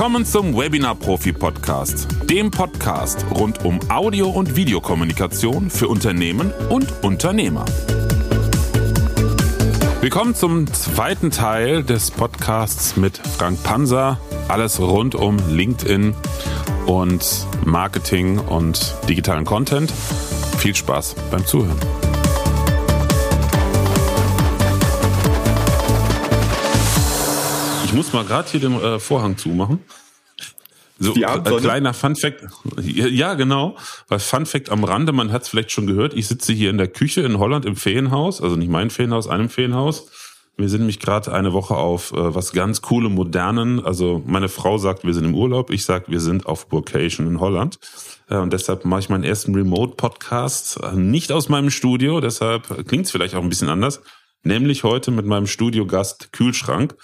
[0.00, 7.04] Willkommen zum Webinar Profi Podcast, dem Podcast rund um Audio- und Videokommunikation für Unternehmen und
[7.04, 7.66] Unternehmer.
[10.00, 14.18] Willkommen zum zweiten Teil des Podcasts mit Frank Panzer.
[14.48, 16.14] Alles rund um LinkedIn
[16.86, 19.92] und Marketing und digitalen Content.
[20.56, 21.76] Viel Spaß beim Zuhören.
[27.90, 29.80] Ich muss mal gerade hier den äh, Vorhang zumachen.
[31.00, 31.60] So, ein Abendsonne?
[31.60, 32.44] kleiner Funfact.
[32.80, 33.76] Ja, genau.
[34.06, 36.86] Weil Funfact am Rande, man hat es vielleicht schon gehört, ich sitze hier in der
[36.86, 40.08] Küche in Holland im Ferienhaus, also nicht mein Ferienhaus, einem Ferienhaus.
[40.56, 43.84] Wir sind nämlich gerade eine Woche auf äh, was ganz coole, modernen.
[43.84, 45.70] Also meine Frau sagt, wir sind im Urlaub.
[45.70, 47.80] Ich sag, wir sind auf Vocation in Holland.
[48.28, 52.20] Äh, und deshalb mache ich meinen ersten Remote-Podcast äh, nicht aus meinem Studio.
[52.20, 54.00] Deshalb klingt es vielleicht auch ein bisschen anders.
[54.44, 56.94] Nämlich heute mit meinem Studiogast Kühlschrank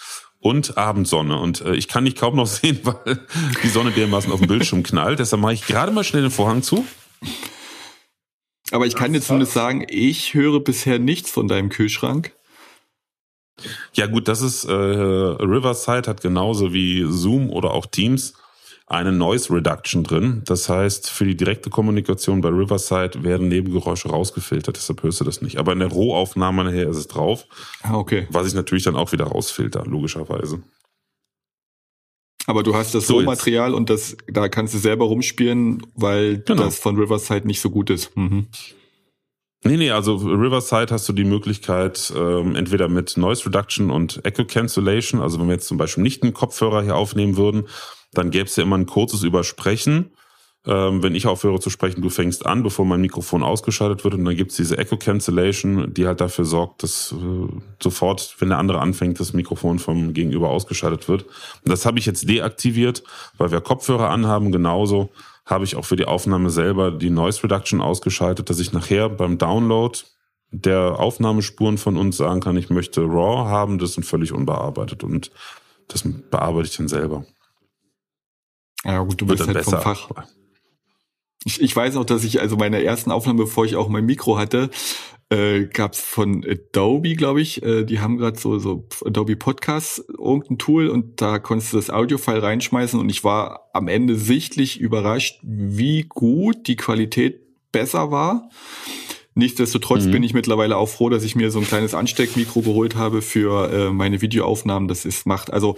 [0.46, 1.38] und Abendsonne.
[1.38, 3.20] Und äh, ich kann dich kaum noch sehen, weil
[3.62, 5.18] die Sonne dermaßen auf dem Bildschirm knallt.
[5.18, 6.86] Deshalb mache ich gerade mal schnell den Vorhang zu.
[8.70, 12.32] Aber ich kann jetzt zumindest sagen, ich höre bisher nichts von deinem Kühlschrank.
[13.94, 18.34] Ja gut, das ist äh, Riverside hat genauso wie Zoom oder auch Teams
[18.88, 20.42] eine Noise Reduction drin.
[20.44, 25.42] Das heißt, für die direkte Kommunikation bei Riverside werden Nebengeräusche rausgefiltert, deshalb hörst du das
[25.42, 25.58] nicht.
[25.58, 27.46] Aber in der Rohaufnahme nachher ist es drauf,
[27.82, 28.28] Ah, okay.
[28.30, 30.62] was ich natürlich dann auch wieder rausfilter, logischerweise.
[32.46, 36.62] Aber du hast das So, Rohmaterial und das, da kannst du selber rumspielen, weil Genau.
[36.62, 38.16] das von Riverside nicht so gut ist.
[38.16, 38.46] Mhm.
[39.64, 44.44] Nee, nee, also Riverside hast du die Möglichkeit, ähm, entweder mit Noise Reduction und Echo
[44.44, 47.66] Cancellation, also wenn wir jetzt zum Beispiel nicht einen Kopfhörer hier aufnehmen würden,
[48.16, 50.10] dann gäbe es ja immer ein kurzes Übersprechen.
[50.66, 54.24] Ähm, wenn ich aufhöre zu sprechen, du fängst an, bevor mein Mikrofon ausgeschaltet wird und
[54.24, 57.48] dann gibt's diese Echo Cancellation, die halt dafür sorgt, dass äh,
[57.80, 61.22] sofort, wenn der andere anfängt, das Mikrofon vom Gegenüber ausgeschaltet wird.
[61.22, 63.04] Und das habe ich jetzt deaktiviert,
[63.38, 65.10] weil wir Kopfhörer anhaben, genauso
[65.44, 69.38] habe ich auch für die Aufnahme selber die Noise Reduction ausgeschaltet, dass ich nachher beim
[69.38, 69.96] Download
[70.50, 75.30] der Aufnahmespuren von uns sagen kann, ich möchte RAW haben, das sind völlig unbearbeitet und
[75.86, 77.24] das bearbeite ich dann selber.
[78.86, 79.82] Ja gut, du bist halt vom besser.
[79.82, 80.10] Fach.
[81.44, 84.36] Ich, ich weiß noch, dass ich also meine ersten Aufnahmen, bevor ich auch mein Mikro
[84.38, 84.70] hatte,
[85.28, 87.62] äh, gab's von Adobe, glaube ich.
[87.62, 91.90] Äh, die haben gerade so so Adobe Podcast irgendein Tool und da konntest du das
[91.90, 97.40] Audiofile reinschmeißen und ich war am Ende sichtlich überrascht, wie gut die Qualität
[97.72, 98.48] besser war.
[99.34, 100.12] Nichtsdestotrotz Mhm.
[100.12, 103.70] bin ich mittlerweile auch froh, dass ich mir so ein kleines Ansteckmikro geholt habe für
[103.70, 104.88] äh, meine Videoaufnahmen.
[104.88, 105.76] Das ist macht also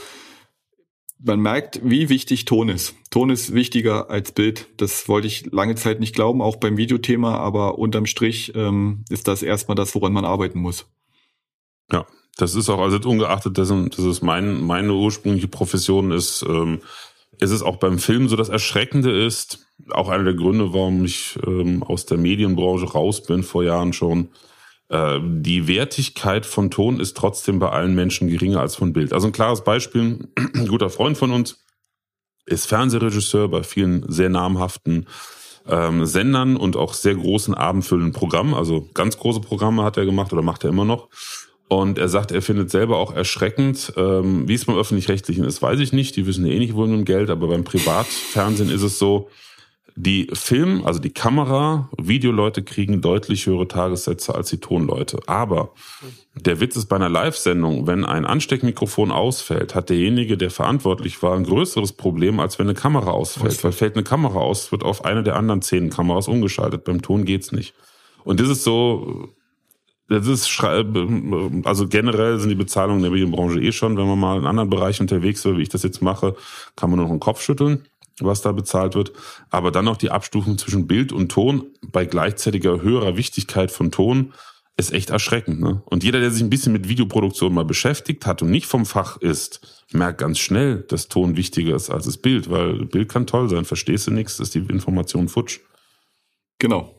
[1.18, 2.94] man merkt, wie wichtig Ton ist.
[3.10, 4.68] Ton ist wichtiger als Bild.
[4.76, 9.28] Das wollte ich lange Zeit nicht glauben, auch beim Videothema, aber unterm Strich ähm, ist
[9.28, 10.86] das erstmal das, woran man arbeiten muss.
[11.90, 12.06] Ja,
[12.36, 16.80] das ist auch, also ungeachtet dessen, dass es mein, meine ursprüngliche Profession ist, ähm,
[17.40, 21.38] ist es auch beim Film so, das Erschreckende ist, auch einer der Gründe, warum ich
[21.46, 24.28] ähm, aus der Medienbranche raus bin vor Jahren schon,
[24.88, 29.12] äh, die Wertigkeit von Ton ist trotzdem bei allen Menschen geringer als von Bild.
[29.12, 31.64] Also ein klares Beispiel, ein guter Freund von uns
[32.46, 35.06] ist Fernsehregisseur bei vielen sehr namhaften
[35.68, 38.54] ähm, Sendern und auch sehr großen abendfüllenden Programmen.
[38.54, 41.08] Also ganz große Programme hat er gemacht oder macht er immer noch.
[41.68, 45.78] Und er sagt, er findet selber auch erschreckend, ähm, wie es beim Öffentlich-Rechtlichen ist, weiß
[45.80, 46.16] ich nicht.
[46.16, 49.28] Die wissen ja eh nicht wohl mit dem Geld, aber beim Privatfernsehen ist es so,
[50.00, 55.18] die Film, also die Kamera, Videoleute kriegen deutlich höhere Tagessätze als die Tonleute.
[55.26, 55.72] Aber
[56.36, 61.36] der Witz ist bei einer Live-Sendung, wenn ein Ansteckmikrofon ausfällt, hat derjenige, der verantwortlich war,
[61.36, 63.64] ein größeres Problem, als wenn eine Kamera ausfällt.
[63.64, 66.84] Weil fällt eine Kamera aus, wird auf eine der anderen zehn Kameras umgeschaltet.
[66.84, 67.74] Beim Ton geht's nicht.
[68.22, 69.30] Und das ist so,
[70.08, 70.62] das ist,
[71.64, 74.70] also generell sind die Bezahlungen in der Medienbranche eh schon, wenn man mal in anderen
[74.70, 76.36] Bereichen unterwegs ist, wie ich das jetzt mache,
[76.76, 77.84] kann man nur noch den Kopf schütteln,
[78.20, 79.12] was da bezahlt wird.
[79.50, 84.32] Aber dann noch die Abstufung zwischen Bild und Ton bei gleichzeitiger höherer Wichtigkeit von Ton
[84.76, 85.60] ist echt erschreckend.
[85.60, 85.82] Ne?
[85.86, 89.16] Und jeder, der sich ein bisschen mit Videoproduktion mal beschäftigt hat und nicht vom Fach
[89.16, 93.48] ist, merkt ganz schnell, dass Ton wichtiger ist als das Bild, weil Bild kann toll
[93.48, 95.60] sein, verstehst du nichts, ist die Information futsch.
[96.58, 96.97] Genau.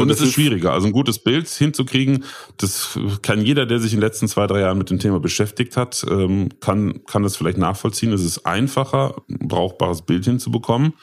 [0.00, 0.72] Und es ist schwieriger.
[0.72, 2.24] Also ein gutes Bild hinzukriegen,
[2.56, 5.76] das kann jeder, der sich in den letzten zwei, drei Jahren mit dem Thema beschäftigt
[5.76, 8.12] hat, ähm, kann, kann das vielleicht nachvollziehen.
[8.12, 10.94] Es ist einfacher, ein brauchbares Bild hinzubekommen,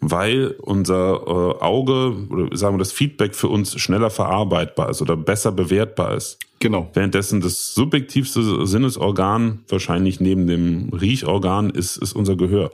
[0.00, 5.16] weil unser äh, Auge oder sagen wir das Feedback für uns schneller verarbeitbar ist oder
[5.16, 6.38] besser bewertbar ist.
[6.60, 6.90] Genau.
[6.92, 12.70] Währenddessen das subjektivste Sinnesorgan wahrscheinlich neben dem Riechorgan ist, ist unser Gehör.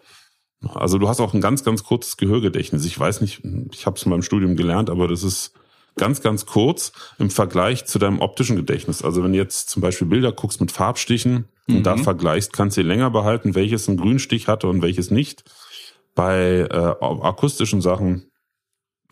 [0.74, 2.84] Also du hast auch ein ganz, ganz kurzes Gehörgedächtnis.
[2.84, 3.42] Ich weiß nicht,
[3.72, 5.52] ich habe es in meinem Studium gelernt, aber das ist
[5.96, 9.02] ganz, ganz kurz im Vergleich zu deinem optischen Gedächtnis.
[9.02, 12.04] Also wenn du jetzt zum Beispiel Bilder guckst mit Farbstichen, und da mhm.
[12.04, 15.44] vergleichst, kannst du länger behalten, welches einen Grünstich hatte und welches nicht.
[16.14, 18.30] Bei äh, akustischen Sachen,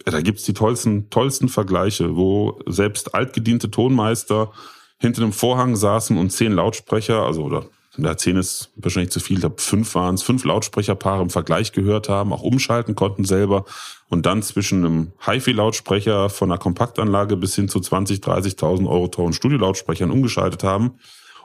[0.05, 4.53] da gibt's die tollsten, tollsten Vergleiche, wo selbst altgediente Tonmeister
[4.99, 9.37] hinter einem Vorhang saßen und zehn Lautsprecher, also oder da zehn ist wahrscheinlich zu viel,
[9.37, 13.64] ich glaube fünf waren es, fünf Lautsprecherpaare im Vergleich gehört haben, auch umschalten konnten selber
[14.08, 19.32] und dann zwischen einem HiFi-Lautsprecher von einer Kompaktanlage bis hin zu 20, 30.000 Euro teuren
[19.32, 20.99] Studiolautsprechern umgeschaltet haben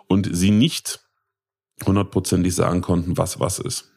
[0.07, 1.01] und sie nicht
[1.85, 3.91] hundertprozentig sagen konnten, was was ist.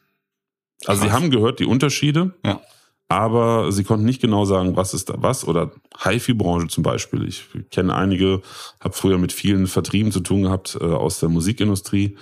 [0.85, 1.11] Also Krass.
[1.11, 2.61] sie haben gehört die Unterschiede, ja.
[3.07, 5.45] aber sie konnten nicht genau sagen, was ist da was.
[5.47, 5.71] Oder
[6.03, 7.27] HiFi-Branche zum Beispiel.
[7.27, 8.41] Ich kenne einige,
[8.79, 12.17] habe früher mit vielen Vertrieben zu tun gehabt äh, aus der Musikindustrie,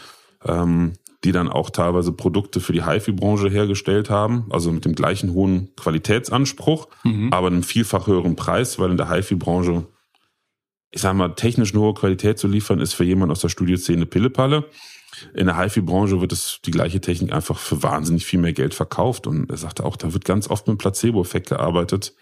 [0.45, 0.93] ähm,
[1.23, 5.75] die dann auch teilweise Produkte für die HiFi-Branche hergestellt haben, also mit dem gleichen hohen
[5.75, 7.31] Qualitätsanspruch, mhm.
[7.31, 9.85] aber einem vielfach höheren Preis, weil in der HiFi-Branche
[10.91, 14.05] ich sag mal, technisch eine hohe Qualität zu liefern, ist für jemanden aus der Studioszene
[14.05, 14.65] Pillepalle.
[15.33, 19.25] In der HiFi-Branche wird es die gleiche Technik einfach für wahnsinnig viel mehr Geld verkauft.
[19.25, 22.13] Und er sagte auch, da wird ganz oft mit Placebo-Effekt gearbeitet,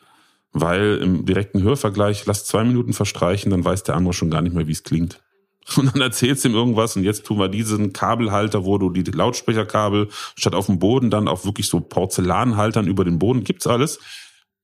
[0.51, 4.54] weil im direkten Hörvergleich, lass zwei Minuten verstreichen, dann weiß der andere schon gar nicht
[4.54, 5.21] mehr, wie es klingt.
[5.75, 9.03] Und dann erzählst du ihm irgendwas und jetzt tun wir diesen Kabelhalter, wo du die
[9.03, 14.00] Lautsprecherkabel statt auf dem Boden dann auf wirklich so Porzellanhaltern über den Boden gibt's alles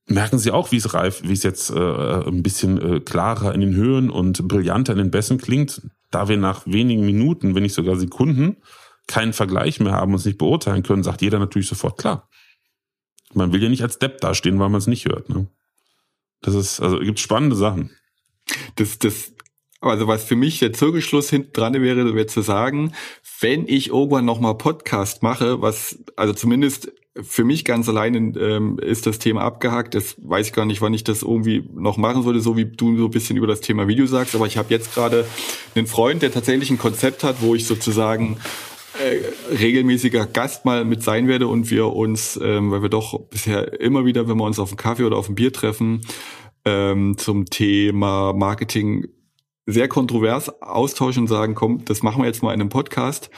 [0.06, 3.60] merken Sie auch, wie es reif, wie es jetzt äh, ein bisschen äh, klarer in
[3.60, 7.74] den Höhen und brillanter in den Bässen klingt, da wir nach wenigen Minuten, wenn nicht
[7.74, 8.56] sogar Sekunden,
[9.08, 12.28] keinen Vergleich mehr haben und es nicht beurteilen können, sagt jeder natürlich sofort klar.
[13.34, 15.28] Man will ja nicht als Depp dastehen, weil man es nicht hört.
[15.28, 15.48] Ne?
[16.40, 17.90] Das ist, also gibt spannende Sachen.
[18.76, 19.32] Das, das,
[19.80, 22.92] also was für mich der Zirkelschluss hinten dran wäre, wäre zu sagen,
[23.40, 29.06] wenn ich irgendwann nochmal Podcast mache, was, also zumindest für mich ganz alleine ähm, ist
[29.06, 29.94] das Thema abgehakt.
[29.94, 32.96] Das weiß ich gar nicht, wann ich das irgendwie noch machen würde, so wie du
[32.98, 34.34] so ein bisschen über das Thema Video sagst.
[34.34, 35.26] Aber ich habe jetzt gerade
[35.74, 38.36] einen Freund, der tatsächlich ein Konzept hat, wo ich sozusagen
[39.02, 43.80] äh, regelmäßiger Gast mal mit sein werde und wir uns, ähm, weil wir doch bisher
[43.80, 46.02] immer wieder, wenn wir uns auf einen Kaffee oder auf ein Bier treffen,
[46.64, 49.08] ähm, zum Thema Marketing
[49.66, 53.30] sehr kontrovers austauschen und sagen, komm, das machen wir jetzt mal in einem Podcast.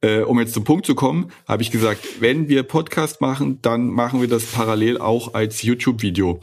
[0.00, 3.88] Äh, um jetzt zum Punkt zu kommen, habe ich gesagt, wenn wir Podcast machen, dann
[3.88, 6.40] machen wir das parallel auch als YouTube-Video.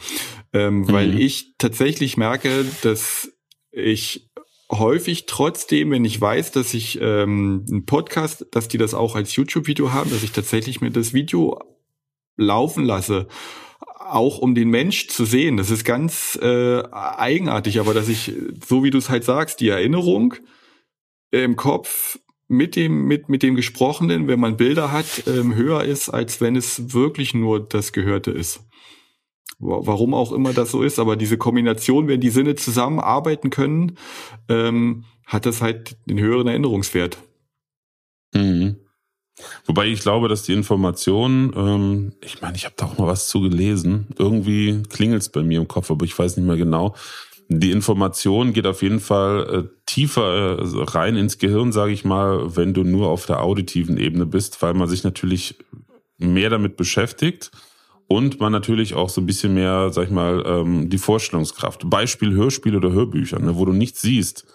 [0.54, 0.92] Ähm, mhm.
[0.92, 3.32] Weil ich tatsächlich merke, dass
[3.72, 4.30] ich
[4.72, 9.36] häufig trotzdem, wenn ich weiß, dass ich ähm, einen Podcast, dass die das auch als
[9.36, 11.60] YouTube-Video haben, dass ich tatsächlich mir das Video
[12.38, 13.28] laufen lasse,
[14.06, 15.58] auch um den Mensch zu sehen.
[15.58, 18.34] Das ist ganz äh, eigenartig, aber dass ich,
[18.66, 20.36] so wie du es halt sagst, die Erinnerung
[21.32, 26.10] im Kopf mit dem, mit, mit dem Gesprochenen, wenn man Bilder hat, ähm, höher ist,
[26.10, 28.62] als wenn es wirklich nur das Gehörte ist.
[29.58, 33.98] Warum auch immer das so ist, aber diese Kombination, wenn die Sinne zusammenarbeiten können,
[34.50, 37.18] ähm, hat das halt den höheren Erinnerungswert.
[38.34, 38.65] Mhm.
[39.66, 43.28] Wobei ich glaube, dass die Information, ähm, ich meine, ich habe da auch mal was
[43.28, 44.08] zu gelesen.
[44.18, 46.96] Irgendwie klingelt es bei mir im Kopf, aber ich weiß nicht mehr genau
[47.48, 52.56] die Information geht auf jeden Fall äh, tiefer äh, rein ins Gehirn, sage ich mal,
[52.56, 55.56] wenn du nur auf der auditiven Ebene bist, weil man sich natürlich
[56.18, 57.52] mehr damit beschäftigt
[58.08, 61.88] und man natürlich auch so ein bisschen mehr, sag ich mal, ähm, die Vorstellungskraft.
[61.90, 64.46] Beispiel Hörspiel oder Hörbücher, ne, wo du nichts siehst.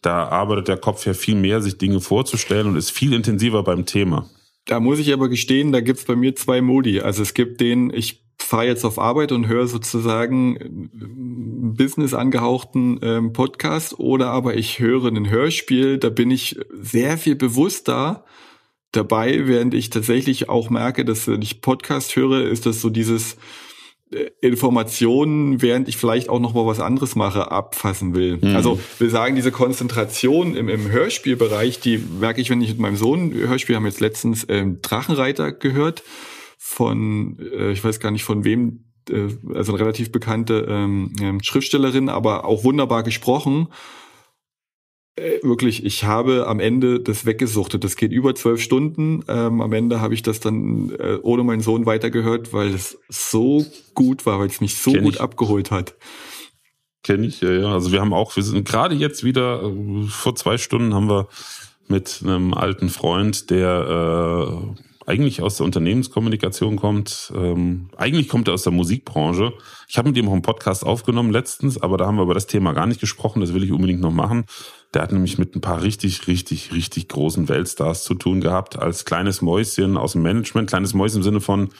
[0.00, 3.86] Da arbeitet der Kopf ja viel mehr, sich Dinge vorzustellen und ist viel intensiver beim
[3.86, 4.28] Thema.
[4.64, 7.00] Da muss ich aber gestehen, da gibt's bei mir zwei Modi.
[7.00, 13.00] Also es gibt den, ich fahre jetzt auf Arbeit und höre sozusagen einen Business angehauchten
[13.02, 18.24] ähm, Podcast oder aber ich höre ein Hörspiel, da bin ich sehr viel bewusster
[18.90, 23.34] dabei, während ich tatsächlich auch merke, dass wenn ich Podcast höre, ist das so dieses
[23.34, 23.36] äh,
[24.40, 28.38] Informationen, während ich vielleicht auch noch mal was anderes mache, abfassen will.
[28.40, 28.56] Mhm.
[28.56, 32.96] Also wir sagen, diese Konzentration im, im Hörspielbereich, die merke ich, wenn ich mit meinem
[32.96, 36.02] Sohn Hörspiel haben jetzt letztens ähm, Drachenreiter gehört
[36.58, 41.42] von, äh, ich weiß gar nicht von wem, äh, also eine relativ bekannte ähm, ähm,
[41.42, 43.68] Schriftstellerin, aber auch wunderbar gesprochen.
[45.14, 47.84] Äh, wirklich, ich habe am Ende das weggesuchtet.
[47.84, 49.22] Das geht über zwölf Stunden.
[49.28, 53.66] Ähm, am Ende habe ich das dann äh, ohne meinen Sohn weitergehört, weil es so
[53.94, 55.20] gut war, weil es mich so Kenn gut ich.
[55.20, 55.94] abgeholt hat.
[57.02, 57.72] Kenne ich, ja, ja.
[57.72, 61.28] Also wir haben auch, wir sind gerade jetzt wieder, äh, vor zwei Stunden haben wir
[61.88, 67.32] mit einem alten Freund, der äh, eigentlich aus der Unternehmenskommunikation kommt.
[67.34, 69.52] Ähm, eigentlich kommt er aus der Musikbranche.
[69.88, 72.46] Ich habe mit ihm auch einen Podcast aufgenommen letztens, aber da haben wir über das
[72.46, 73.40] Thema gar nicht gesprochen.
[73.40, 74.44] Das will ich unbedingt noch machen.
[74.94, 78.78] Der hat nämlich mit ein paar richtig, richtig, richtig großen Weltstars zu tun gehabt.
[78.78, 80.68] Als kleines Mäuschen aus dem Management.
[80.68, 81.70] Kleines Mäuschen im Sinne von,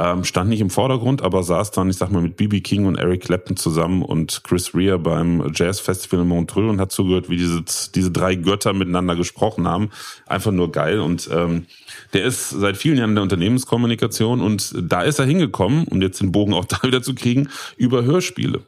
[0.00, 2.96] ähm, stand nicht im Vordergrund, aber saß dann, ich sag mal, mit BB King und
[2.96, 7.36] Eric Clapton zusammen und Chris Rea beim Jazz Festival in Montreux und hat zugehört, wie
[7.36, 7.62] diese,
[7.94, 9.90] diese drei Götter miteinander gesprochen haben.
[10.26, 11.00] Einfach nur geil.
[11.00, 11.66] Und ähm,
[12.14, 16.20] der ist seit vielen Jahren in der Unternehmenskommunikation und da ist er hingekommen, um jetzt
[16.20, 18.62] den Bogen auch da wieder zu kriegen, über Hörspiele.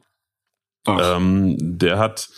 [0.86, 2.28] Ähm, der hat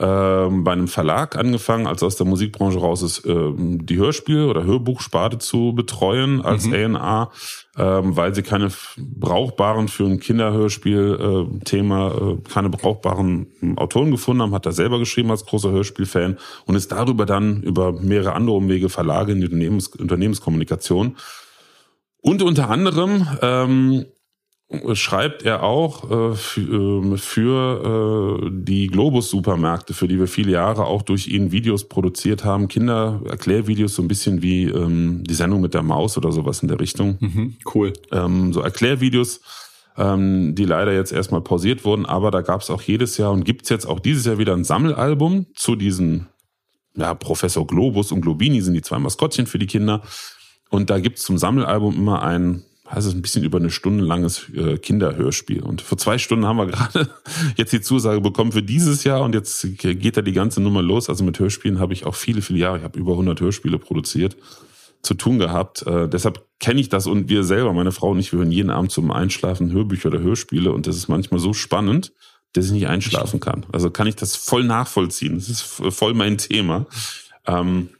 [0.00, 4.64] ähm, bei einem Verlag angefangen, als aus der Musikbranche raus ist, ähm, die Hörspiel- oder
[4.64, 6.96] Hörbuchsparte zu betreuen als mhm.
[6.96, 7.30] A&A,
[7.76, 14.54] ähm, weil sie keine brauchbaren für ein Kinderhörspiel-Thema, äh, äh, keine brauchbaren Autoren gefunden haben,
[14.54, 18.88] hat er selber geschrieben als großer Hörspielfan und ist darüber dann über mehrere andere Umwege
[18.88, 21.16] Verlage in die Unternehmens Unternehmenskommunikation
[22.22, 24.06] und unter anderem ähm,
[24.94, 30.84] schreibt er auch äh, für, ähm, für äh, die Globus-Supermärkte, für die wir viele Jahre
[30.84, 35.74] auch durch ihn Videos produziert haben, Kinder-Erklärvideos, so ein bisschen wie ähm, die Sendung mit
[35.74, 37.16] der Maus oder sowas in der Richtung.
[37.18, 37.92] Mhm, cool.
[38.12, 39.40] Ähm, so Erklärvideos,
[39.96, 43.44] ähm, die leider jetzt erstmal pausiert wurden, aber da gab es auch jedes Jahr und
[43.44, 46.28] gibt's jetzt auch dieses Jahr wieder ein Sammelalbum zu diesen,
[46.94, 50.02] ja, Professor Globus und Globini sind die zwei Maskottchen für die Kinder.
[50.68, 52.62] Und da gibt's zum Sammelalbum immer ein
[52.98, 55.62] es ein bisschen über eine Stunde langes äh, Kinderhörspiel.
[55.62, 57.08] Und vor zwei Stunden haben wir gerade
[57.56, 61.08] jetzt die Zusage bekommen für dieses Jahr und jetzt geht da die ganze Nummer los.
[61.08, 64.36] Also mit Hörspielen habe ich auch viele, viele Jahre, ich habe über 100 Hörspiele produziert,
[65.02, 65.86] zu tun gehabt.
[65.86, 68.70] Äh, deshalb kenne ich das und wir selber, meine Frau und ich, wir hören jeden
[68.70, 72.12] Abend zum Einschlafen Hörbücher oder Hörspiele und das ist manchmal so spannend,
[72.52, 73.66] dass ich nicht einschlafen kann.
[73.72, 75.36] Also kann ich das voll nachvollziehen.
[75.36, 76.86] Das ist voll mein Thema.
[77.46, 77.90] Ähm,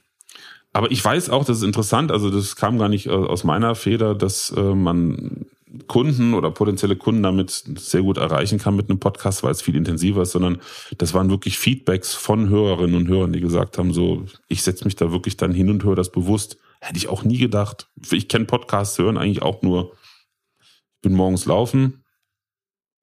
[0.72, 3.74] aber ich weiß auch, das ist interessant, also das kam gar nicht äh, aus meiner
[3.74, 5.46] Feder, dass äh, man
[5.86, 9.76] Kunden oder potenzielle Kunden damit sehr gut erreichen kann mit einem Podcast, weil es viel
[9.76, 10.60] intensiver ist, sondern
[10.98, 14.96] das waren wirklich Feedbacks von Hörerinnen und Hörern, die gesagt haben, so, ich setze mich
[14.96, 16.58] da wirklich dann hin und höre das bewusst.
[16.80, 17.88] Hätte ich auch nie gedacht.
[18.10, 19.92] Ich kenne Podcasts hören eigentlich auch nur,
[20.60, 22.04] ich bin morgens laufen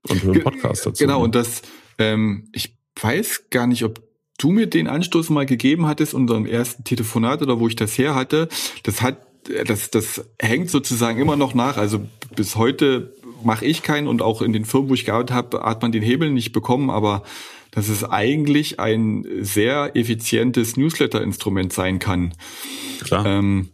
[0.09, 1.03] und höre einen Podcast dazu.
[1.03, 1.61] Genau, und das,
[1.99, 4.06] ähm, ich weiß gar nicht, ob
[4.37, 8.15] du mir den Anstoß mal gegeben hattest, unserem ersten Telefonat oder wo ich das her
[8.15, 8.47] hatte,
[8.83, 9.17] das hat,
[9.65, 11.77] das, das hängt sozusagen immer noch nach.
[11.77, 12.01] Also
[12.35, 13.13] bis heute
[13.43, 16.03] mache ich keinen und auch in den Firmen, wo ich gearbeitet habe, hat man den
[16.03, 17.23] Hebel nicht bekommen, aber
[17.71, 22.33] dass es eigentlich ein sehr effizientes Newsletter-Instrument sein kann.
[23.03, 23.25] Klar.
[23.25, 23.69] Ähm,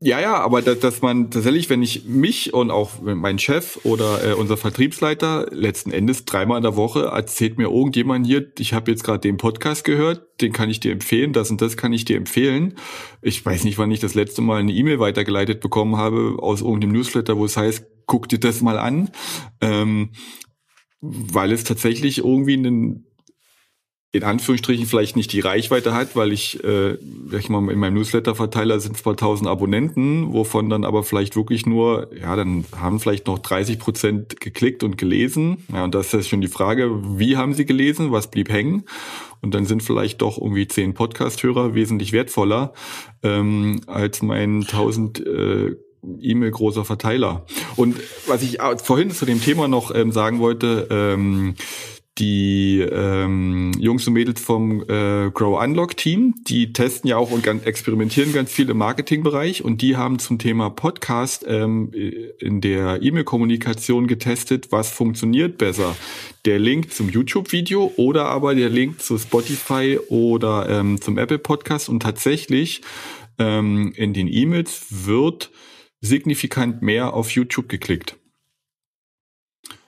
[0.00, 4.24] ja, ja, aber dass, dass man tatsächlich, wenn ich mich und auch mein Chef oder
[4.24, 8.92] äh, unser Vertriebsleiter letzten Endes dreimal in der Woche erzählt mir irgendjemand hier, ich habe
[8.92, 12.04] jetzt gerade den Podcast gehört, den kann ich dir empfehlen, das und das kann ich
[12.04, 12.74] dir empfehlen.
[13.22, 16.92] Ich weiß nicht, wann ich das letzte Mal eine E-Mail weitergeleitet bekommen habe aus irgendeinem
[16.92, 19.10] Newsletter, wo es heißt, guck dir das mal an.
[19.60, 20.10] Ähm,
[21.00, 23.07] weil es tatsächlich irgendwie einen
[24.10, 26.94] in Anführungsstrichen vielleicht nicht die Reichweite hat, weil ich, äh,
[27.36, 32.08] ich mal, in meinem Newsletter-Verteiler sind zwar 1000 Abonnenten, wovon dann aber vielleicht wirklich nur,
[32.18, 35.58] ja, dann haben vielleicht noch 30 Prozent geklickt und gelesen.
[35.70, 38.84] Ja, und das ist schon die Frage, wie haben sie gelesen, was blieb hängen?
[39.42, 42.72] Und dann sind vielleicht doch irgendwie zehn Podcast-Hörer wesentlich wertvoller
[43.22, 45.76] ähm, als mein 1000 äh,
[46.20, 47.44] E-Mail großer Verteiler.
[47.76, 47.96] Und
[48.26, 51.56] was ich vorhin zu dem Thema noch ähm, sagen wollte, ähm,
[52.18, 57.42] die ähm, Jungs und Mädels vom äh, Grow Unlock Team, die testen ja auch und
[57.42, 63.02] ganz, experimentieren ganz viel im Marketingbereich und die haben zum Thema Podcast ähm, in der
[63.02, 65.96] E-Mail-Kommunikation getestet, was funktioniert besser.
[66.44, 71.88] Der Link zum YouTube-Video oder aber der Link zu Spotify oder ähm, zum Apple Podcast
[71.88, 72.82] und tatsächlich
[73.38, 75.50] ähm, in den E-Mails wird
[76.00, 78.16] signifikant mehr auf YouTube geklickt.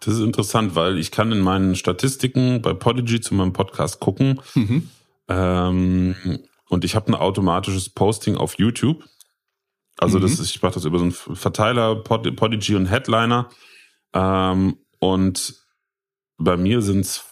[0.01, 4.41] Das ist interessant, weil ich kann in meinen Statistiken bei Podigy zu meinem Podcast gucken.
[4.55, 4.89] Mhm.
[5.29, 6.17] Ähm,
[6.69, 9.05] und ich habe ein automatisches Posting auf YouTube.
[9.99, 10.23] Also mhm.
[10.23, 13.51] das ist, ich mache das über so einen Verteiler, Pod, Podigy und Headliner.
[14.15, 15.55] Ähm, und
[16.39, 17.25] bei mir sind es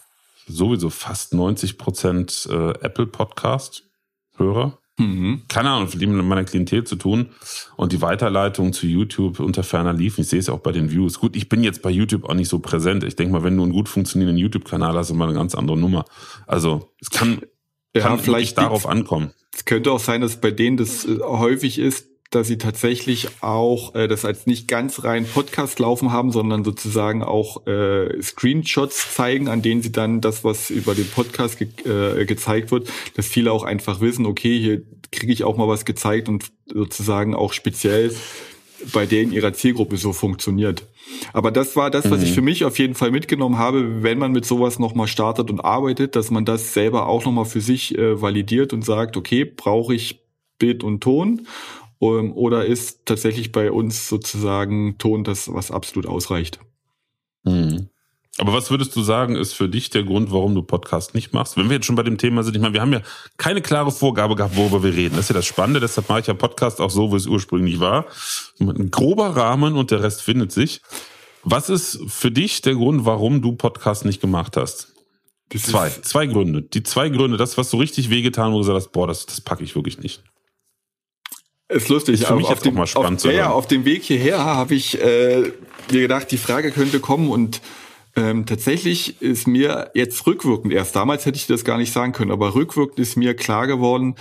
[0.47, 3.83] sowieso fast 90 Prozent äh, Apple Podcast
[4.37, 4.77] Hörer.
[4.99, 5.43] Mhm.
[5.47, 7.29] Keine Ahnung, viel mit meiner Klientel zu tun.
[7.77, 10.21] Und die Weiterleitung zu YouTube unter ferner liefen.
[10.21, 11.19] Ich sehe es auch bei den Views.
[11.19, 13.03] Gut, ich bin jetzt bei YouTube auch nicht so präsent.
[13.03, 15.77] Ich denke mal, wenn du einen gut funktionierenden YouTube-Kanal hast, ist mal eine ganz andere
[15.77, 16.05] Nummer.
[16.45, 17.41] Also es kann,
[17.95, 19.31] ja, kann vielleicht darauf ankommen.
[19.53, 23.95] Es könnte auch sein, dass bei denen das äh, häufig ist, dass sie tatsächlich auch
[23.95, 29.47] äh, das als nicht ganz rein Podcast laufen haben, sondern sozusagen auch äh, Screenshots zeigen,
[29.47, 33.51] an denen sie dann das, was über den Podcast ge äh, gezeigt wird, dass viele
[33.51, 34.81] auch einfach wissen, okay, hier
[35.11, 38.13] kriege ich auch mal was gezeigt und sozusagen auch speziell
[38.93, 40.83] bei denen ihrer Zielgruppe so funktioniert.
[41.33, 42.25] Aber das war das, was mhm.
[42.25, 45.59] ich für mich auf jeden Fall mitgenommen habe, wenn man mit sowas nochmal startet und
[45.59, 49.95] arbeitet, dass man das selber auch nochmal für sich äh, validiert und sagt, okay, brauche
[49.95, 50.21] ich
[50.59, 51.47] Bild und Ton
[52.01, 56.59] ähm, oder ist tatsächlich bei uns sozusagen Ton das, was absolut ausreicht.
[57.43, 57.89] Mhm.
[58.37, 61.57] Aber was würdest du sagen, ist für dich der Grund, warum du Podcast nicht machst?
[61.57, 63.01] Wenn wir jetzt schon bei dem Thema sind, ich meine, wir haben ja
[63.35, 65.15] keine klare Vorgabe gehabt, worüber wir reden.
[65.15, 67.81] Das ist ja das Spannende, deshalb mache ich ja Podcast auch so, wie es ursprünglich
[67.81, 68.05] war.
[68.59, 70.81] Ein grober Rahmen und der Rest findet sich.
[71.43, 74.93] Was ist für dich der Grund, warum du Podcast nicht gemacht hast?
[75.49, 76.61] Das zwei, zwei Gründe.
[76.61, 79.41] Die zwei Gründe, das, was so richtig wehgetan, wo du gesagt hast, boah, das, das
[79.41, 80.23] packe ich wirklich nicht.
[81.69, 82.15] Ist lustig.
[82.15, 83.37] Ist für mich auf jetzt dem, mal spannend auf, zu hören.
[83.37, 85.51] Ja, auf dem Weg hierher habe ich äh,
[85.91, 87.61] mir gedacht, die Frage könnte kommen und
[88.15, 92.31] ähm, tatsächlich ist mir jetzt rückwirkend, erst damals hätte ich das gar nicht sagen können,
[92.31, 94.15] aber rückwirkend ist mir klar geworden,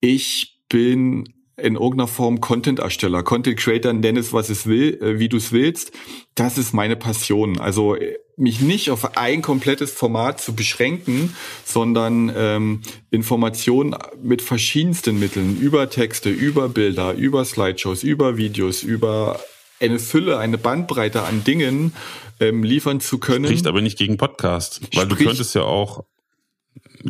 [0.00, 5.36] ich bin in irgendeiner Form Content-Ersteller, Content-Creator, nenn es, was es will, äh, wie du
[5.36, 5.92] es willst.
[6.34, 7.60] Das ist meine Passion.
[7.60, 12.80] Also äh, mich nicht auf ein komplettes Format zu beschränken, sondern ähm,
[13.10, 19.40] Informationen mit verschiedensten Mitteln, über Texte, über Bilder, über Slideshows, über Videos, über
[19.78, 21.92] eine Fülle, eine Bandbreite an Dingen
[22.40, 23.44] ähm, liefern zu können.
[23.44, 26.04] Spricht aber nicht gegen Podcast, weil du könntest ja auch,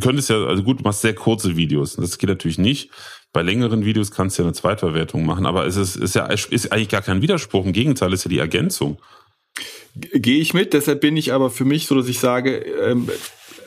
[0.00, 1.94] könntest ja, also gut, du machst sehr kurze Videos.
[1.96, 2.90] Das geht natürlich nicht.
[3.32, 6.72] Bei längeren Videos kannst du ja eine Zweitverwertung machen, aber es ist, ist ja ist
[6.72, 7.64] eigentlich gar kein Widerspruch.
[7.64, 8.98] Im Gegenteil, ist ja die Ergänzung.
[9.94, 13.08] Gehe ich mit, deshalb bin ich aber für mich so, dass ich sage, ähm,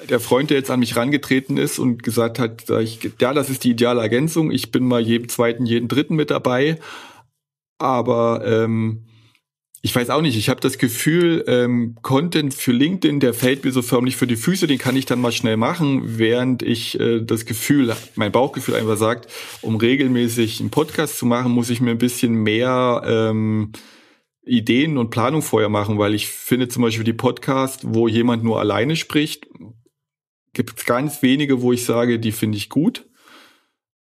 [0.10, 3.64] der Freund, der jetzt an mich rangetreten ist und gesagt hat, ich, ja, das ist
[3.64, 6.80] die ideale Ergänzung, ich bin mal jeden zweiten, jeden dritten mit dabei,
[7.78, 9.06] aber ähm,
[9.86, 13.72] ich weiß auch nicht, ich habe das Gefühl, ähm, Content für LinkedIn, der fällt mir
[13.74, 17.20] so förmlich für die Füße, den kann ich dann mal schnell machen, während ich äh,
[17.20, 19.28] das Gefühl, mein Bauchgefühl einfach sagt,
[19.62, 23.74] um regelmäßig einen Podcast zu machen, muss ich mir ein bisschen mehr ähm,
[24.46, 28.60] Ideen und Planung vorher machen, weil ich finde zum Beispiel die Podcast, wo jemand nur
[28.60, 29.48] alleine spricht,
[30.54, 33.08] gibt es ganz wenige, wo ich sage, die finde ich gut.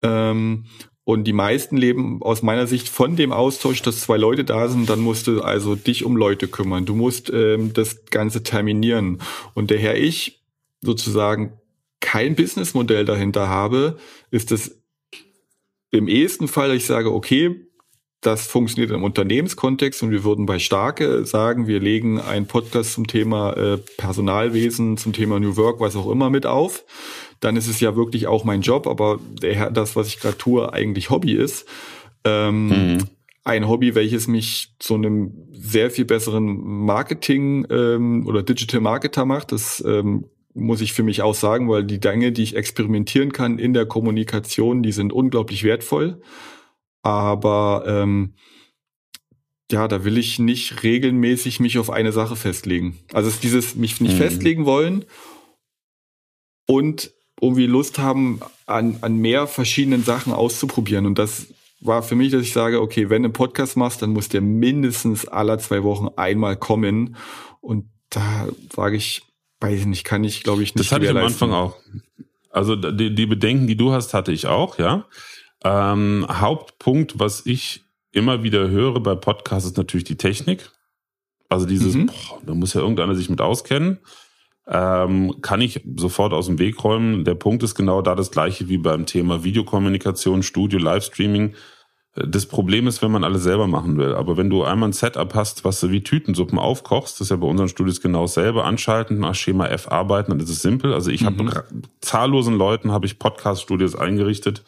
[0.01, 0.65] Ähm,
[1.05, 4.89] und die meisten leben aus meiner Sicht von dem Austausch, dass zwei Leute da sind,
[4.89, 6.85] dann musst du also dich um Leute kümmern.
[6.85, 9.19] Du musst ähm, das Ganze terminieren.
[9.53, 10.43] Und daher ich
[10.81, 11.59] sozusagen
[11.99, 13.97] kein Businessmodell dahinter habe,
[14.31, 14.79] ist das
[15.91, 17.67] im ehesten Fall, ich sage, okay,
[18.23, 23.07] das funktioniert im Unternehmenskontext und wir würden bei Starke sagen, wir legen einen Podcast zum
[23.07, 26.85] Thema äh, Personalwesen, zum Thema New Work, was auch immer mit auf.
[27.39, 30.71] Dann ist es ja wirklich auch mein Job, aber der, das, was ich gerade tue,
[30.71, 31.67] eigentlich Hobby ist.
[32.23, 32.97] Ähm, mhm.
[33.43, 39.51] Ein Hobby, welches mich zu einem sehr viel besseren Marketing ähm, oder Digital Marketer macht.
[39.51, 43.59] Das ähm, muss ich für mich auch sagen, weil die Dinge, die ich experimentieren kann
[43.59, 46.21] in der Kommunikation, die sind unglaublich wertvoll.
[47.03, 48.33] Aber ähm,
[49.71, 52.97] ja, da will ich nicht regelmäßig mich auf eine Sache festlegen.
[53.13, 54.17] Also es ist dieses mich nicht mhm.
[54.17, 55.05] festlegen wollen
[56.67, 57.11] und
[57.41, 61.05] irgendwie Lust haben, an, an mehr verschiedenen Sachen auszuprobieren.
[61.05, 61.47] Und das
[61.81, 64.41] war für mich, dass ich sage, okay, wenn du einen Podcast machst, dann muss der
[64.41, 67.17] mindestens alle zwei Wochen einmal kommen.
[67.59, 69.23] Und da sage ich,
[69.59, 70.85] weiß ich nicht, kann ich, glaube ich, nicht.
[70.85, 71.75] Das hatte ich am Anfang auch.
[72.49, 75.05] Also die, die Bedenken, die du hast, hatte ich auch, ja.
[75.63, 80.71] Ähm, Hauptpunkt, was ich immer wieder höre bei Podcasts, ist natürlich die Technik.
[81.49, 82.07] Also dieses, mhm.
[82.07, 83.99] boah, da muss ja irgendeiner sich mit auskennen.
[84.67, 87.25] Ähm, kann ich sofort aus dem Weg räumen.
[87.25, 91.53] Der Punkt ist genau da das gleiche wie beim Thema Videokommunikation, Studio, Livestreaming.
[92.15, 94.13] Das Problem ist, wenn man alles selber machen will.
[94.13, 97.37] Aber wenn du einmal ein Setup hast, was du wie Tütensuppen aufkochst, das ist ja
[97.37, 100.93] bei unseren Studios genau dasselbe, anschalten, nach Schema F arbeiten, dann ist es simpel.
[100.93, 101.25] Also ich mhm.
[101.25, 101.65] habe
[102.01, 104.63] zahllosen Leuten habe ich Podcast-Studios eingerichtet,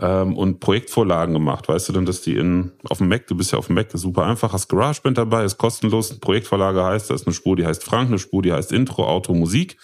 [0.00, 1.68] ähm, und Projektvorlagen gemacht.
[1.68, 3.88] Weißt du denn, dass die in auf dem Mac, du bist ja auf dem Mac,
[3.92, 6.18] super einfach, hast GarageBand dabei, ist kostenlos.
[6.18, 9.34] Projektvorlage heißt, da ist eine Spur, die heißt Frank, eine Spur, die heißt Intro, Auto,
[9.34, 9.76] Musik.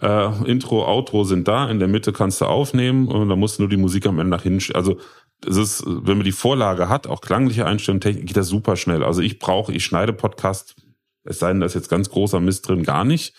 [0.00, 3.62] Äh, Intro, Outro sind da, in der Mitte kannst du aufnehmen und dann musst du
[3.62, 4.74] nur die Musik am Ende nach hinten.
[4.74, 4.98] Also
[5.46, 9.02] es ist, wenn man die Vorlage hat, auch klangliche Einstellungen, Technik, geht das super schnell.
[9.02, 10.76] Also ich brauche, ich schneide Podcast,
[11.24, 13.34] es sei denn, da ist jetzt ganz großer Mist drin, gar nicht.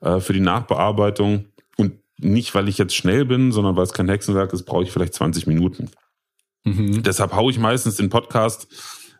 [0.00, 1.46] Äh, für die Nachbearbeitung
[2.18, 5.14] nicht, weil ich jetzt schnell bin, sondern weil es kein Hexenwerk ist, brauche ich vielleicht
[5.14, 5.90] 20 Minuten.
[6.64, 7.02] Mhm.
[7.02, 8.68] Deshalb haue ich meistens den Podcast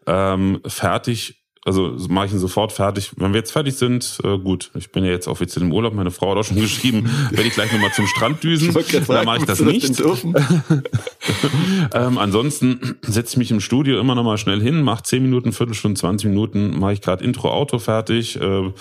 [0.06, 3.12] ähm, fertig also mache ich ihn sofort fertig.
[3.16, 6.10] Wenn wir jetzt fertig sind, äh, gut, ich bin ja jetzt offiziell im Urlaub, meine
[6.10, 8.74] Frau hat auch schon geschrieben, werde ich gleich nochmal zum Strand düsen.
[9.08, 10.00] Dann mache ich das nicht.
[11.94, 15.98] ähm, ansonsten setze ich mich im Studio immer nochmal schnell hin, mache 10 Minuten, Viertelstunde,
[15.98, 18.38] 20 Minuten, mache ich gerade Intro-Auto fertig.
[18.40, 18.72] Äh,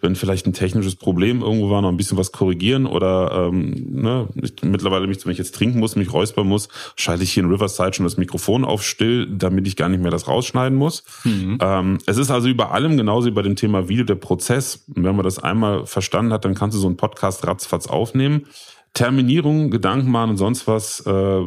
[0.00, 4.28] wenn vielleicht ein technisches Problem irgendwo war, noch ein bisschen was korrigieren oder ähm, ne,
[4.34, 7.50] ich, mittlerweile, mich, wenn ich jetzt trinken muss, mich räuspern muss, schalte ich hier in
[7.50, 11.04] Riverside schon das Mikrofon auf still, damit ich gar nicht mehr das rausschneiden muss.
[11.22, 11.58] Mhm.
[11.60, 14.84] Ähm, es ist also über allem, genauso wie bei dem Thema Video, der Prozess.
[14.94, 18.46] Und wenn man das einmal verstanden hat, dann kannst du so einen Podcast ratzfatz aufnehmen.
[18.94, 21.42] Terminierung, Gedanken machen und sonst was, äh,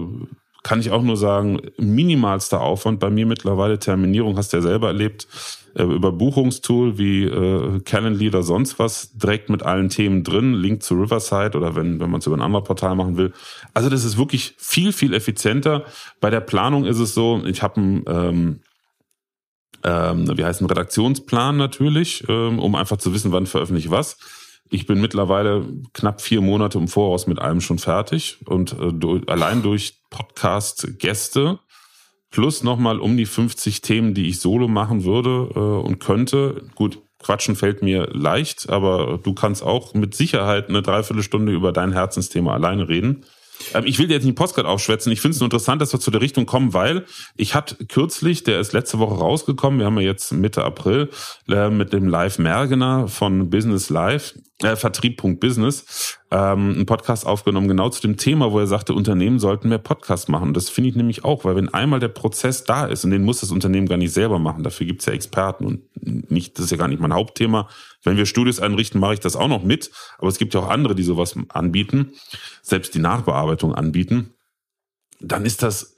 [0.63, 3.77] kann ich auch nur sagen, minimalster Aufwand bei mir mittlerweile.
[3.77, 5.27] Terminierung hast du ja selber erlebt.
[5.75, 10.53] Äh, über Buchungstool wie äh, Calendly oder sonst was direkt mit allen Themen drin.
[10.53, 13.33] Link zu Riverside oder wenn, wenn man es über ein anderes Portal machen will.
[13.73, 15.83] Also das ist wirklich viel, viel effizienter.
[16.21, 18.59] Bei der Planung ist es so, ich habe ein ähm,
[19.85, 24.17] ähm, wie heißt ein Redaktionsplan natürlich, ähm, um einfach zu wissen, wann veröffentliche ich was.
[24.69, 29.29] Ich bin mittlerweile knapp vier Monate im Voraus mit allem schon fertig und äh, durch,
[29.29, 31.59] allein durch Podcast-Gäste
[32.31, 36.63] plus nochmal um die 50 Themen, die ich solo machen würde äh, und könnte.
[36.73, 41.91] Gut, Quatschen fällt mir leicht, aber du kannst auch mit Sicherheit eine Dreiviertelstunde über dein
[41.91, 43.23] Herzensthema alleine reden.
[43.73, 45.11] Ähm, ich will dir jetzt nicht Postcard aufschwätzen.
[45.11, 48.43] Ich finde es nur interessant, dass wir zu der Richtung kommen, weil ich hatte kürzlich,
[48.43, 51.09] der ist letzte Woche rausgekommen, wir haben ja jetzt Mitte April,
[51.49, 57.89] äh, mit dem Live Mergener von Business Live, äh, Vertrieb.business, ähm, einen Podcast aufgenommen, genau
[57.89, 60.53] zu dem Thema, wo er sagte, Unternehmen sollten mehr Podcasts machen.
[60.53, 63.41] Das finde ich nämlich auch, weil wenn einmal der Prozess da ist, und den muss
[63.41, 65.81] das Unternehmen gar nicht selber machen, dafür gibt's ja Experten und
[66.31, 67.67] nicht, das ist ja gar nicht mein Hauptthema.
[68.03, 70.69] Wenn wir Studios einrichten, mache ich das auch noch mit, aber es gibt ja auch
[70.69, 72.13] andere, die sowas anbieten,
[72.61, 74.33] selbst die Nachbearbeitung anbieten.
[75.19, 75.95] Dann ist das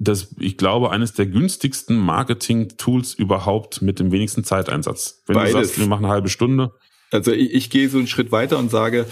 [0.00, 5.22] das, ich glaube, eines der günstigsten Marketing-Tools überhaupt mit dem wenigsten Zeiteinsatz.
[5.26, 5.52] Wenn Beides.
[5.52, 6.72] du sagst, wir machen eine halbe Stunde,
[7.10, 9.06] also ich, ich gehe so einen Schritt weiter und sage,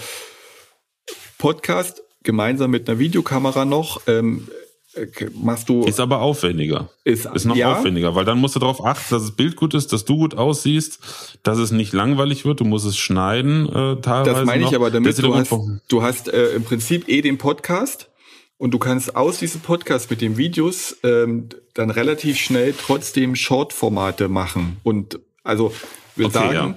[1.37, 4.47] Podcast gemeinsam mit einer Videokamera noch, ähm,
[4.93, 5.83] äh, machst du.
[5.83, 6.89] Ist aber aufwendiger.
[7.03, 7.73] Ist, ist noch ja.
[7.73, 10.35] aufwendiger, weil dann musst du darauf achten, dass das Bild gut ist, dass du gut
[10.35, 10.99] aussiehst,
[11.43, 12.59] dass es nicht langweilig wird.
[12.59, 14.31] Du musst es schneiden äh, teilweise.
[14.31, 15.17] Das meine ich aber damit.
[15.19, 15.53] Du hast,
[15.87, 18.09] du hast äh, im Prinzip eh den Podcast
[18.57, 24.27] und du kannst aus diesem Podcast mit den Videos ähm, dann relativ schnell trotzdem Short-Formate
[24.27, 24.77] machen.
[24.83, 25.71] Und also
[26.15, 26.75] wir okay, sagen, ja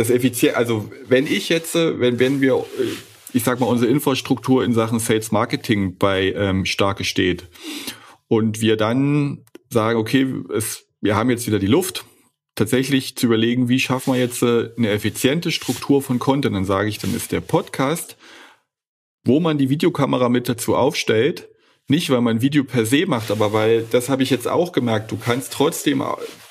[0.00, 2.86] das effizient, also wenn ich jetzt, äh, wenn, wenn wir, äh,
[3.34, 7.48] ich sag mal, unsere Infrastruktur in Sachen Sales Marketing bei ähm, Starke steht
[8.26, 12.06] und wir dann sagen, okay, es, wir haben jetzt wieder die Luft,
[12.54, 16.88] tatsächlich zu überlegen, wie schaffen wir jetzt äh, eine effiziente Struktur von Content, dann sage
[16.88, 18.16] ich, dann ist der Podcast,
[19.22, 21.50] wo man die Videokamera mit dazu aufstellt,
[21.88, 25.12] nicht weil man Video per se macht, aber weil, das habe ich jetzt auch gemerkt,
[25.12, 26.02] du kannst trotzdem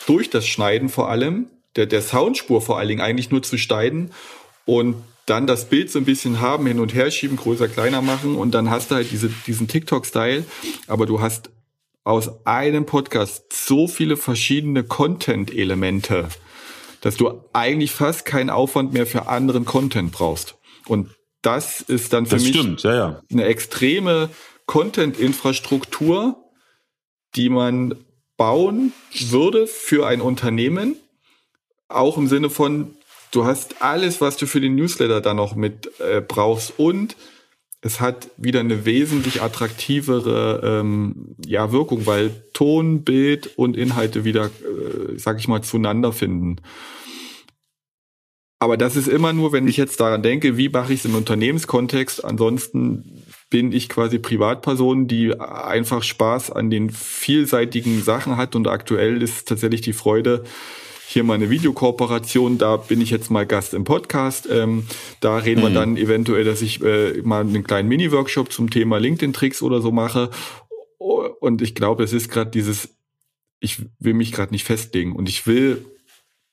[0.05, 4.11] durch das Schneiden vor allem der, der Soundspur vor allen Dingen eigentlich nur zu schneiden
[4.65, 8.35] und dann das Bild so ein bisschen haben, hin und her schieben, größer, kleiner machen
[8.35, 10.43] und dann hast du halt diese, diesen TikTok-Style,
[10.87, 11.51] aber du hast
[12.03, 16.29] aus einem Podcast so viele verschiedene Content-Elemente,
[17.01, 20.55] dass du eigentlich fast keinen Aufwand mehr für anderen Content brauchst.
[20.87, 23.21] Und das ist dann für das mich stimmt, ja, ja.
[23.31, 24.29] eine extreme
[24.65, 26.43] Content-Infrastruktur,
[27.35, 27.95] die man
[28.37, 28.93] bauen
[29.29, 30.95] würde für ein Unternehmen,
[31.89, 32.95] auch im Sinne von,
[33.31, 37.15] du hast alles, was du für den Newsletter da noch mit äh, brauchst und
[37.81, 44.45] es hat wieder eine wesentlich attraktivere ähm, ja, Wirkung, weil Ton, Bild und Inhalte wieder,
[44.45, 46.57] äh, sag ich mal, zueinander finden.
[48.61, 51.15] Aber das ist immer nur, wenn ich jetzt daran denke, wie mache ich es im
[51.15, 52.25] Unternehmenskontext.
[52.25, 58.57] Ansonsten bin ich quasi Privatperson, die einfach Spaß an den vielseitigen Sachen hat.
[58.57, 60.43] Und aktuell ist tatsächlich die Freude,
[61.11, 64.47] hier mal eine Videokooperation, da bin ich jetzt mal Gast im Podcast.
[64.51, 64.85] Ähm,
[65.21, 65.63] da reden mhm.
[65.63, 69.91] wir dann eventuell, dass ich äh, mal einen kleinen Mini-Workshop zum Thema LinkedIn-Tricks oder so
[69.91, 70.29] mache.
[70.99, 72.95] Und ich glaube, es ist gerade dieses,
[73.59, 75.83] ich will mich gerade nicht festlegen und ich will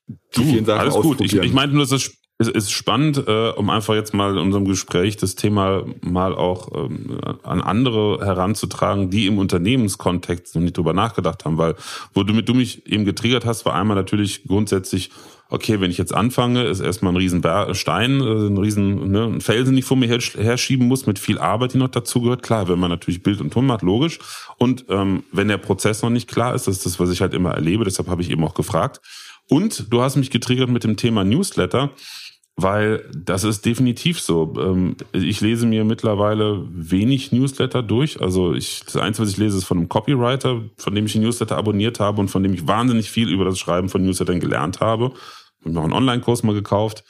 [0.09, 1.21] die du, vielen Sachen alles gut.
[1.21, 4.39] Ich, ich meine nur, das ist es ist spannend, äh, um einfach jetzt mal in
[4.39, 10.77] unserem Gespräch das Thema mal auch ähm, an andere heranzutragen, die im Unternehmenskontext noch nicht
[10.77, 11.77] drüber nachgedacht haben, weil
[12.13, 15.11] wo du mit du mich eben getriggert hast, war einmal natürlich grundsätzlich
[15.49, 19.41] okay, wenn ich jetzt anfange, ist erstmal ein riesen Stein, äh, ein riesen ne, ein
[19.41, 22.43] Felsen, den ich vor mir her, herschieben muss, mit viel Arbeit, die noch dazu gehört.
[22.43, 24.19] Klar, wenn man natürlich Bild und Ton macht, logisch.
[24.59, 27.35] Und ähm, wenn der Prozess noch nicht klar ist, das ist das, was ich halt
[27.35, 29.01] immer erlebe, deshalb habe ich eben auch gefragt.
[29.49, 31.91] Und du hast mich getriggert mit dem Thema Newsletter.
[32.59, 34.55] Weil das ist definitiv so.
[34.59, 38.23] Ähm, ich lese mir mittlerweile wenig Newsletter durch.
[38.23, 41.25] Also ich, das Einzige, was ich lese, ist von einem Copywriter, von dem ich einen
[41.25, 44.81] Newsletter abonniert habe und von dem ich wahnsinnig viel über das Schreiben von Newslettern gelernt
[44.81, 45.13] habe.
[45.61, 47.05] Ich habe noch einen Online-Kurs mal gekauft.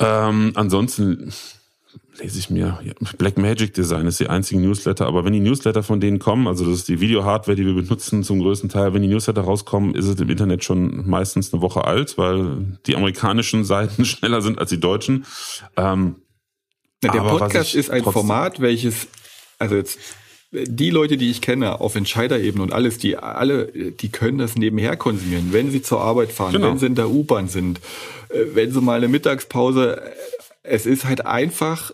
[0.00, 1.32] Ähm, ansonsten
[2.18, 2.78] lese ich mir.
[3.18, 6.64] Black Magic Design ist die einzige Newsletter, aber wenn die Newsletter von denen kommen, also
[6.64, 10.06] das ist die Video-Hardware, die wir benutzen zum größten Teil, wenn die Newsletter rauskommen, ist
[10.06, 14.70] es im Internet schon meistens eine Woche alt, weil die amerikanischen Seiten schneller sind als
[14.70, 15.26] die deutschen.
[15.76, 16.16] Ähm,
[17.02, 19.08] Na, der Podcast ist ein Format, welches,
[19.58, 19.98] also jetzt
[20.52, 24.96] die Leute, die ich kenne, auf Entscheiderebene und alles, die alle, die können das nebenher
[24.96, 26.68] konsumieren, wenn sie zur Arbeit fahren, genau.
[26.68, 27.80] wenn sie in der U-Bahn sind,
[28.28, 30.00] äh, wenn sie mal eine Mittagspause,
[30.62, 31.92] es ist halt einfach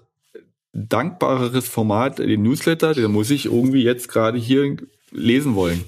[0.73, 4.77] dankbareres Format, den Newsletter, den muss ich irgendwie jetzt gerade hier
[5.11, 5.85] lesen wollen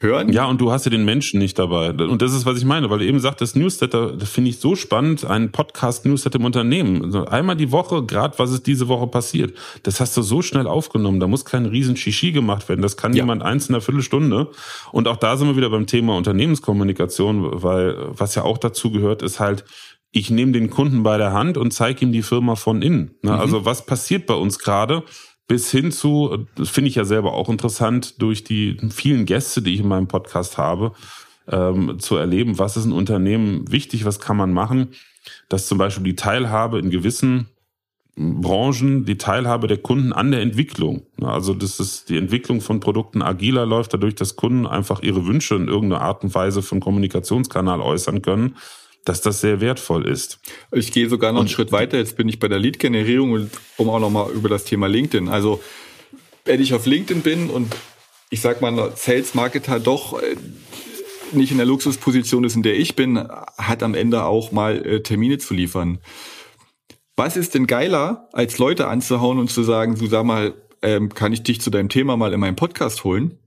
[0.00, 0.32] hören.
[0.32, 1.90] Ja, und du hast ja den Menschen nicht dabei.
[1.90, 4.58] Und das ist, was ich meine, weil du eben sagst, das Newsletter, das finde ich
[4.58, 7.04] so spannend, ein Podcast-Newsletter im Unternehmen.
[7.04, 9.56] Also einmal die Woche, gerade was ist diese Woche passiert.
[9.82, 11.18] Das hast du so schnell aufgenommen.
[11.20, 12.82] Da muss kein riesen Shishi gemacht werden.
[12.82, 13.24] Das kann ja.
[13.24, 14.48] jemand eins in einer Viertelstunde.
[14.92, 19.22] Und auch da sind wir wieder beim Thema Unternehmenskommunikation, weil was ja auch dazu gehört,
[19.22, 19.64] ist halt,
[20.10, 23.12] ich nehme den Kunden bei der Hand und zeige ihm die Firma von innen.
[23.22, 23.32] Ne?
[23.32, 23.38] Mhm.
[23.38, 25.04] Also was passiert bei uns gerade?
[25.48, 29.74] bis hin zu, das finde ich ja selber auch interessant, durch die vielen Gäste, die
[29.74, 30.92] ich in meinem Podcast habe,
[31.48, 34.88] ähm, zu erleben, was ist ein Unternehmen wichtig, was kann man machen,
[35.48, 37.48] dass zum Beispiel die Teilhabe in gewissen
[38.14, 41.06] Branchen, die Teilhabe der Kunden an der Entwicklung.
[41.22, 45.54] Also das ist die Entwicklung von Produkten agiler läuft dadurch, dass Kunden einfach ihre Wünsche
[45.54, 48.56] in irgendeiner Art und Weise vom Kommunikationskanal äußern können
[49.08, 50.38] dass das sehr wertvoll ist.
[50.70, 51.96] Ich gehe sogar noch und einen Schritt weiter.
[51.96, 55.28] Jetzt bin ich bei der Lead-Generierung, um auch nochmal über das Thema LinkedIn.
[55.28, 55.62] Also,
[56.44, 57.74] wenn ich auf LinkedIn bin und
[58.30, 60.36] ich sag mal, Sales-Marketer doch äh,
[61.32, 63.18] nicht in der Luxusposition ist, in der ich bin,
[63.56, 65.98] hat am Ende auch mal äh, Termine zu liefern.
[67.16, 71.32] Was ist denn geiler, als Leute anzuhauen und zu sagen, du sag mal, ähm, kann
[71.32, 73.38] ich dich zu deinem Thema mal in meinen Podcast holen?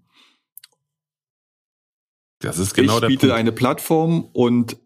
[2.40, 3.36] Das ist genau ich biete Punkt.
[3.36, 4.78] eine Plattform und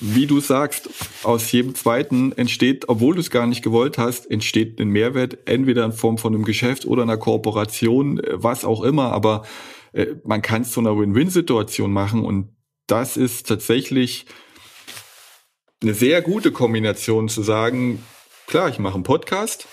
[0.00, 0.90] wie du sagst,
[1.22, 5.84] aus jedem zweiten entsteht, obwohl du es gar nicht gewollt hast, entsteht ein Mehrwert, entweder
[5.84, 9.44] in Form von einem Geschäft oder einer Kooperation, äh, was auch immer, aber
[9.92, 12.24] äh, man kann es zu einer Win-Win-Situation machen.
[12.24, 12.54] Und
[12.86, 14.26] das ist tatsächlich
[15.82, 18.02] eine sehr gute Kombination zu sagen,
[18.46, 19.68] klar, ich mache einen Podcast,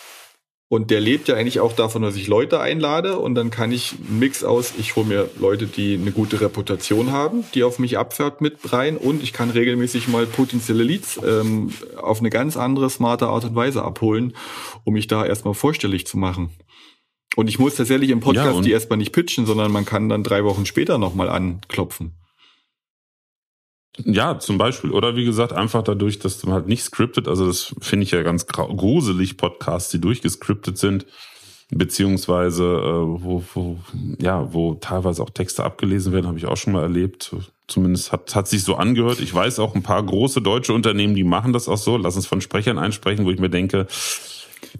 [0.72, 3.96] und der lebt ja eigentlich auch davon, dass ich Leute einlade und dann kann ich
[4.08, 7.98] einen Mix aus, ich hole mir Leute, die eine gute Reputation haben, die auf mich
[7.98, 12.90] abfährt mit rein und ich kann regelmäßig mal potenzielle Leads ähm, auf eine ganz andere,
[12.90, 14.34] smarte Art und Weise abholen,
[14.86, 16.52] um mich da erstmal vorstellig zu machen.
[17.36, 20.24] Und ich muss tatsächlich im Podcast ja, die erstmal nicht pitchen, sondern man kann dann
[20.24, 22.14] drei Wochen später nochmal anklopfen.
[24.06, 24.92] Ja, zum Beispiel.
[24.92, 28.24] Oder wie gesagt, einfach dadurch, dass du halt nicht scriptet, also das finde ich ja
[28.24, 31.06] ganz gruselig, Podcasts, die durchgescriptet sind,
[31.70, 33.80] beziehungsweise äh, wo, wo,
[34.20, 37.36] ja, wo teilweise auch Texte abgelesen werden, habe ich auch schon mal erlebt.
[37.68, 39.22] Zumindest hat, hat sich so angehört.
[39.22, 42.28] Ich weiß auch ein paar große deutsche Unternehmen, die machen das auch so, lass uns
[42.28, 43.88] von Sprechern einsprechen, wo ich mir denke,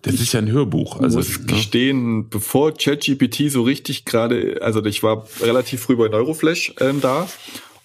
[0.02, 1.00] das ist ja ein Hörbuch.
[1.00, 1.46] Also ich muss ne?
[1.46, 7.28] gestehen, bevor ChatGPT so richtig gerade, also ich war relativ früh bei Neuroflash ähm, da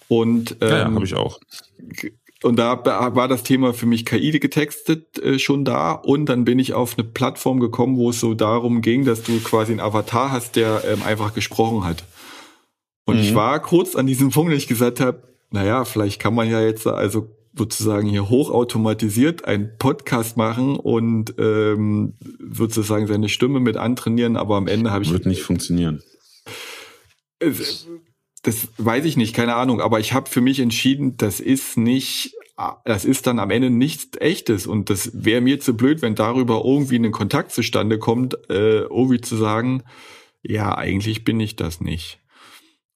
[0.07, 1.39] und ähm, ja, habe ich auch.
[2.43, 5.93] Und da war das Thema für mich KI getextet äh, schon da.
[5.93, 9.39] Und dann bin ich auf eine Plattform gekommen, wo es so darum ging, dass du
[9.39, 12.03] quasi einen Avatar hast, der ähm, einfach gesprochen hat.
[13.05, 13.21] Und mhm.
[13.23, 16.61] ich war kurz an diesem Punkt, dass ich gesagt habe, naja, vielleicht kann man ja
[16.61, 22.13] jetzt also sozusagen hier hochautomatisiert einen Podcast machen und ähm,
[22.51, 25.11] sozusagen seine Stimme mit antrainieren, aber am Ende habe ich.
[25.11, 26.03] Wird nicht funktionieren
[28.43, 32.35] das weiß ich nicht, keine Ahnung, aber ich habe für mich entschieden, das ist nicht,
[32.85, 36.63] das ist dann am Ende nichts echtes und das wäre mir zu blöd, wenn darüber
[36.65, 39.83] irgendwie ein Kontakt zustande kommt, äh, irgendwie zu sagen,
[40.41, 42.19] ja, eigentlich bin ich das nicht.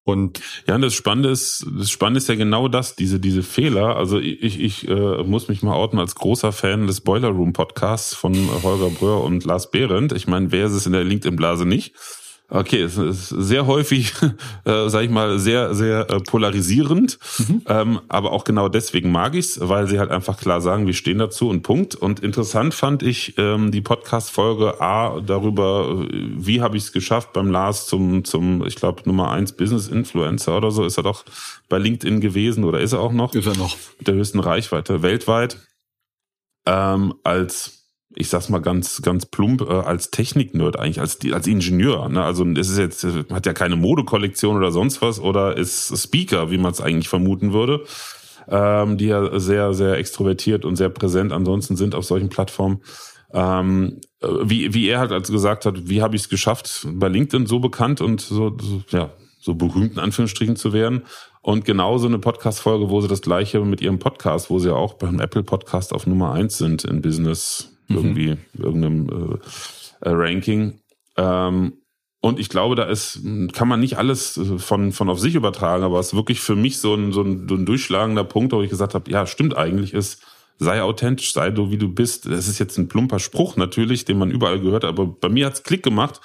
[0.03, 3.95] Und ja, und das Spannende ist, das Spannende ist ja genau das, diese diese Fehler.
[3.97, 8.15] Also ich ich äh, muss mich mal outen als großer Fan des Boiler Room Podcasts
[8.15, 10.11] von Holger Bröhr und Lars Behrendt.
[10.13, 11.93] Ich meine, wer ist es in der LinkedIn Blase nicht?
[12.53, 14.11] Okay, es ist sehr häufig,
[14.65, 17.17] äh, sage ich mal, sehr, sehr äh, polarisierend.
[17.37, 17.61] Mhm.
[17.65, 21.17] Ähm, aber auch genau deswegen mag ich's, weil sie halt einfach klar sagen, wir stehen
[21.17, 21.95] dazu und Punkt.
[21.95, 27.31] Und interessant fand ich ähm, die Podcast-Folge A darüber, äh, wie habe ich es geschafft
[27.31, 31.23] beim Lars zum, zum, ich glaube, Nummer eins Business Influencer oder so, ist er doch
[31.69, 33.33] bei LinkedIn gewesen oder ist er auch noch?
[33.33, 33.77] Ist er noch.
[33.97, 35.57] Mit der höchsten Reichweite weltweit.
[36.65, 37.80] Ähm, als
[38.15, 42.09] ich sag's mal ganz, ganz plump, äh, als Technik-Nerd eigentlich, als, als Ingenieur.
[42.09, 42.23] Ne?
[42.23, 46.57] Also es ist jetzt, hat ja keine Modekollektion oder sonst was oder ist Speaker, wie
[46.57, 47.85] man es eigentlich vermuten würde,
[48.49, 52.81] ähm, die ja sehr, sehr extrovertiert und sehr präsent ansonsten sind auf solchen Plattformen.
[53.33, 57.07] Ähm, äh, wie, wie er halt also gesagt hat, wie habe ich es geschafft, bei
[57.07, 61.03] LinkedIn so bekannt und so, so, ja, so berühmt in Anführungsstrichen zu werden.
[61.41, 64.93] Und genauso eine Podcast-Folge, wo sie das gleiche mit ihrem Podcast, wo sie ja auch
[64.95, 67.97] beim Apple Podcast auf Nummer eins sind in Business mhm.
[67.97, 70.79] irgendwie, irgendeinem äh, äh, Ranking.
[71.17, 71.73] Ähm,
[72.23, 73.21] und ich glaube, da ist,
[73.53, 76.55] kann man nicht alles äh, von, von auf sich übertragen, aber es ist wirklich für
[76.55, 79.57] mich so ein, so ein, so ein durchschlagender Punkt, wo ich gesagt habe, ja, stimmt
[79.57, 80.21] eigentlich, ist,
[80.59, 82.27] sei authentisch, sei du, wie du bist.
[82.27, 85.63] Das ist jetzt ein plumper Spruch natürlich, den man überall gehört, aber bei mir hat's
[85.63, 86.21] Klick gemacht,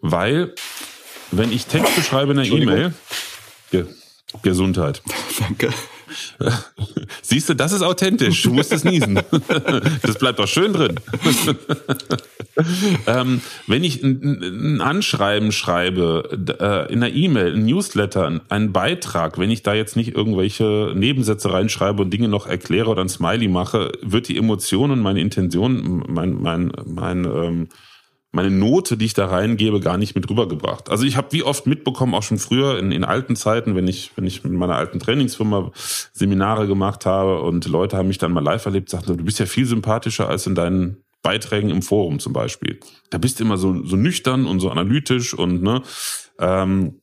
[0.00, 0.54] weil
[1.30, 2.94] wenn ich Texte schreibe in einer E-Mail,
[4.42, 5.02] Gesundheit.
[5.38, 5.70] Danke.
[7.22, 8.42] Siehst du, das ist authentisch.
[8.42, 9.20] Du musst es niesen.
[10.02, 10.96] Das bleibt doch schön drin.
[13.06, 19.38] ähm, wenn ich ein, ein Anschreiben schreibe, äh, in einer E-Mail, ein Newsletter, einen Beitrag,
[19.38, 23.48] wenn ich da jetzt nicht irgendwelche Nebensätze reinschreibe und Dinge noch erkläre oder ein Smiley
[23.48, 27.68] mache, wird die Emotionen, meine Intention, mein, mein, mein ähm,
[28.32, 30.90] meine Note, die ich da reingebe, gar nicht mit rübergebracht.
[30.90, 34.10] Also ich habe wie oft mitbekommen, auch schon früher in, in alten Zeiten, wenn ich,
[34.16, 35.70] wenn ich mit meiner alten Trainingsfirma
[36.12, 39.46] Seminare gemacht habe und Leute haben mich dann mal live erlebt, sagten, du bist ja
[39.46, 42.78] viel sympathischer als in deinen Beiträgen im Forum zum Beispiel.
[43.10, 45.82] Da bist du immer so, so nüchtern und so analytisch und ne.
[46.38, 47.00] Ähm,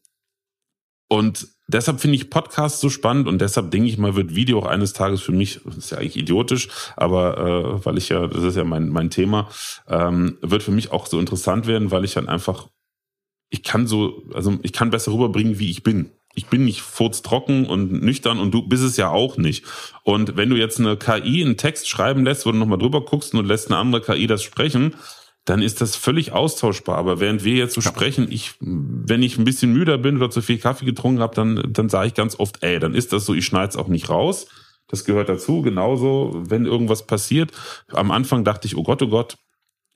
[1.10, 4.66] und deshalb finde ich Podcasts so spannend und deshalb denke ich mal, wird Video auch
[4.66, 8.44] eines Tages für mich, das ist ja eigentlich idiotisch, aber äh, weil ich ja, das
[8.44, 9.50] ist ja mein, mein Thema,
[9.88, 12.68] ähm, wird für mich auch so interessant werden, weil ich dann einfach,
[13.50, 16.12] ich kann so, also ich kann besser rüberbringen, wie ich bin.
[16.36, 19.66] Ich bin nicht furztrocken und nüchtern und du bist es ja auch nicht.
[20.04, 23.36] Und wenn du jetzt eine KI einen Text schreiben lässt, wo du nochmal drüber guckst
[23.36, 24.96] und lässt eine andere KI das sprechen,
[25.46, 26.98] dann ist das völlig austauschbar.
[26.98, 27.90] Aber während wir jetzt so ja.
[27.90, 31.64] sprechen, ich, wenn ich ein bisschen müder bin oder zu viel Kaffee getrunken habe, dann,
[31.68, 34.10] dann sage ich ganz oft, ey, dann ist das so, ich schneide es auch nicht
[34.10, 34.48] raus.
[34.88, 35.62] Das gehört dazu.
[35.62, 37.52] Genauso, wenn irgendwas passiert.
[37.92, 39.38] Am Anfang dachte ich, oh Gott, oh Gott,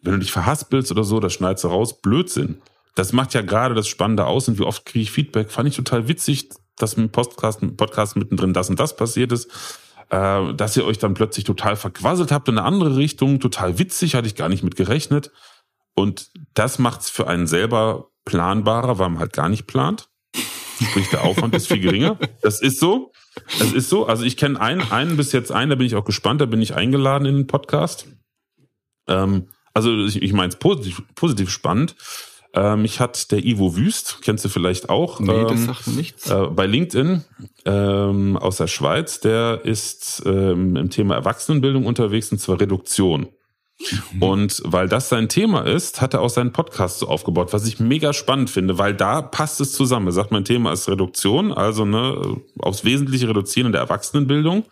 [0.02, 2.02] wenn du dich verhaspelst oder so, das schneidest du raus.
[2.02, 2.62] Blödsinn.
[2.96, 5.52] Das macht ja gerade das Spannende aus und wie oft kriege ich Feedback.
[5.52, 9.50] Fand ich total witzig, dass im Podcast, Podcast mittendrin das und das passiert ist
[10.10, 14.16] äh, dass ihr euch dann plötzlich total verquasselt habt in eine andere Richtung, total witzig,
[14.16, 15.32] hatte ich gar nicht mit gerechnet.
[15.94, 20.10] Und das macht's für einen selber planbarer, weil man halt gar nicht plant.
[20.82, 22.18] Sprich, der Aufwand ist viel geringer.
[22.42, 23.12] Das ist so.
[23.60, 24.06] Das ist so.
[24.06, 26.62] Also ich kenne einen, einen bis jetzt einen, da bin ich auch gespannt, da bin
[26.62, 28.08] ich eingeladen in den Podcast.
[29.08, 31.96] Ähm, also ich, ich meine es positiv, positiv spannend.
[32.54, 35.20] Äh, mich hat der Ivo Wüst, kennst du vielleicht auch.
[35.20, 36.30] Nee, ähm, das sagt nichts.
[36.30, 37.24] Äh, bei LinkedIn
[37.66, 43.28] ähm, aus der Schweiz, der ist ähm, im Thema Erwachsenenbildung unterwegs und zwar Reduktion.
[44.12, 44.24] Mhm.
[44.24, 47.80] Und weil das sein Thema ist, hat er auch seinen Podcast so aufgebaut, was ich
[47.80, 50.08] mega spannend finde, weil da passt es zusammen.
[50.08, 54.66] Er sagt, mein Thema ist Reduktion, also ne, aufs Wesentliche reduzieren in der Erwachsenenbildung.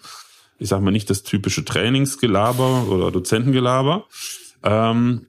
[0.58, 4.06] Ich sag mal nicht das typische Trainingsgelaber oder Dozentengelaber.
[4.64, 5.28] Ähm,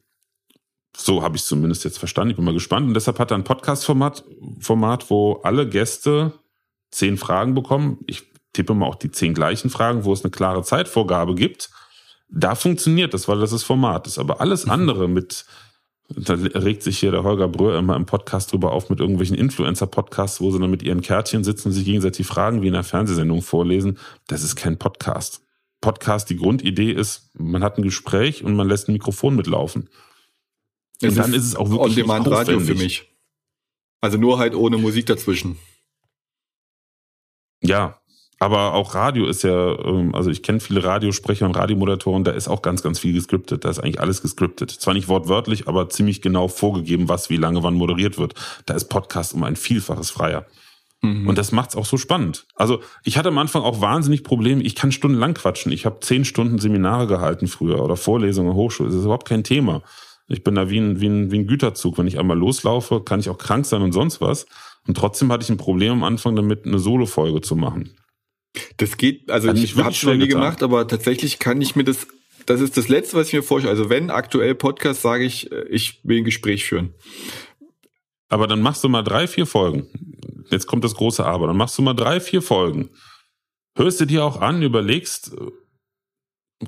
[0.97, 2.31] so habe ich zumindest jetzt verstanden.
[2.31, 2.89] Ich bin mal gespannt.
[2.89, 4.25] Und deshalb hat er ein Podcast-Format,
[4.61, 6.33] Format, wo alle Gäste
[6.91, 7.99] zehn Fragen bekommen.
[8.07, 11.71] Ich tippe mal auch die zehn gleichen Fragen, wo es eine klare Zeitvorgabe gibt.
[12.29, 14.19] Da funktioniert das, weil das das Format ist.
[14.19, 14.73] Aber alles mhm.
[14.73, 15.45] andere mit,
[16.09, 20.41] da regt sich hier der Holger Bröhr immer im Podcast drüber auf mit irgendwelchen Influencer-Podcasts,
[20.41, 23.43] wo sie dann mit ihren Kärtchen sitzen und sich gegenseitig Fragen wie in einer Fernsehsendung
[23.43, 23.99] vorlesen.
[24.27, 25.43] Das ist kein Podcast.
[25.83, 29.91] Podcast, die Grundidee ist, man hat ein Gespräch und man lässt ein Mikrofon mitlaufen.
[31.01, 33.11] Es und dann ist, es auch wirklich On-Demand-Radio für mich.
[34.01, 35.59] Also nur halt ohne Musik dazwischen.
[37.63, 38.01] Ja,
[38.39, 42.49] aber auch Radio ist ja, ähm, also ich kenne viele Radiosprecher und Radiomoderatoren, da ist
[42.49, 43.65] auch ganz, ganz viel gescriptet.
[43.65, 44.71] Da ist eigentlich alles gescriptet.
[44.71, 48.35] Zwar nicht wortwörtlich, aber ziemlich genau vorgegeben, was wie lange wann moderiert wird.
[48.67, 50.45] Da ist Podcast um ein Vielfaches freier.
[51.01, 51.27] Mhm.
[51.27, 52.47] Und das macht's auch so spannend.
[52.55, 54.63] Also ich hatte am Anfang auch wahnsinnig Probleme.
[54.63, 55.73] Ich kann stundenlang quatschen.
[55.73, 58.91] Ich habe zehn Stunden Seminare gehalten früher oder Vorlesungen Hochschule.
[58.91, 59.83] Das ist überhaupt kein Thema.
[60.29, 61.99] Ich bin da wie ein, wie, ein, wie ein Güterzug.
[61.99, 64.47] Wenn ich einmal loslaufe, kann ich auch krank sein und sonst was.
[64.87, 67.97] Und trotzdem hatte ich ein Problem am Anfang damit, eine Solo-Folge zu machen.
[68.79, 71.85] Das geht, also Hat ich habe es noch nie gemacht, aber tatsächlich kann ich mir
[71.85, 72.07] das,
[72.47, 73.71] das ist das Letzte, was ich mir vorstelle.
[73.71, 76.95] Also wenn aktuell Podcast, sage ich, äh, ich will ein Gespräch führen.
[78.29, 79.89] Aber dann machst du mal drei, vier Folgen.
[80.51, 81.47] Jetzt kommt das große Aber.
[81.47, 82.91] Dann machst du mal drei, vier Folgen.
[83.77, 85.37] Hörst du dir auch an, überlegst,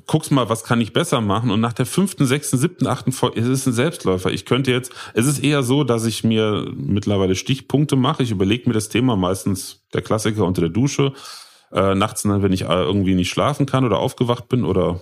[0.05, 1.49] guckst mal, was kann ich besser machen?
[1.49, 4.31] Und nach der fünften, sechsten, siebten, achten Folge, es ist ein Selbstläufer.
[4.31, 8.21] Ich könnte jetzt, es ist eher so, dass ich mir mittlerweile Stichpunkte mache.
[8.23, 11.13] Ich überlege mir das Thema meistens der Klassiker unter der Dusche.
[11.71, 15.01] Äh, nachts, wenn ich äh, irgendwie nicht schlafen kann oder aufgewacht bin oder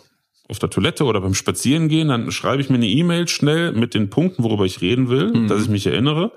[0.50, 4.10] auf der Toilette oder beim Spazierengehen, dann schreibe ich mir eine E-Mail schnell mit den
[4.10, 5.48] Punkten, worüber ich reden will, mhm.
[5.48, 6.32] dass ich mich erinnere.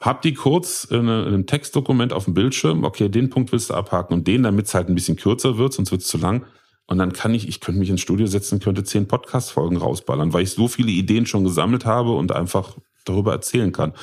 [0.00, 2.84] Hab die kurz in, einem Textdokument auf dem Bildschirm.
[2.84, 5.72] Okay, den Punkt willst du abhaken und den, damit es halt ein bisschen kürzer wird,
[5.72, 6.46] sonst wird es zu lang.
[6.86, 10.42] Und dann kann ich, ich könnte mich ins Studio setzen, könnte zehn Podcast-Folgen rausballern, weil
[10.42, 13.94] ich so viele Ideen schon gesammelt habe und einfach darüber erzählen kann.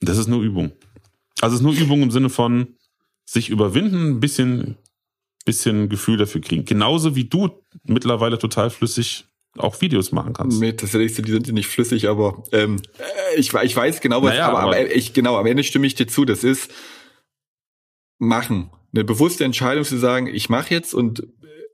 [0.00, 0.72] Das ist nur Übung.
[1.40, 2.74] Also es ist nur Übung im Sinne von
[3.24, 4.76] sich überwinden, ein bisschen,
[5.44, 6.64] bisschen Gefühl dafür kriegen.
[6.64, 7.50] Genauso wie du
[7.84, 9.26] mittlerweile total flüssig
[9.56, 10.60] auch Videos machen kannst.
[10.60, 12.80] Nee, tatsächlich, die sind nicht flüssig, aber ähm,
[13.36, 15.94] ich, ich weiß genau, was, naja, aber, aber, aber ich, genau, am Ende stimme ich
[15.94, 16.24] dir zu.
[16.24, 16.72] Das ist
[18.18, 18.70] machen.
[18.92, 21.26] Eine bewusste Entscheidung zu sagen, ich mache jetzt und äh,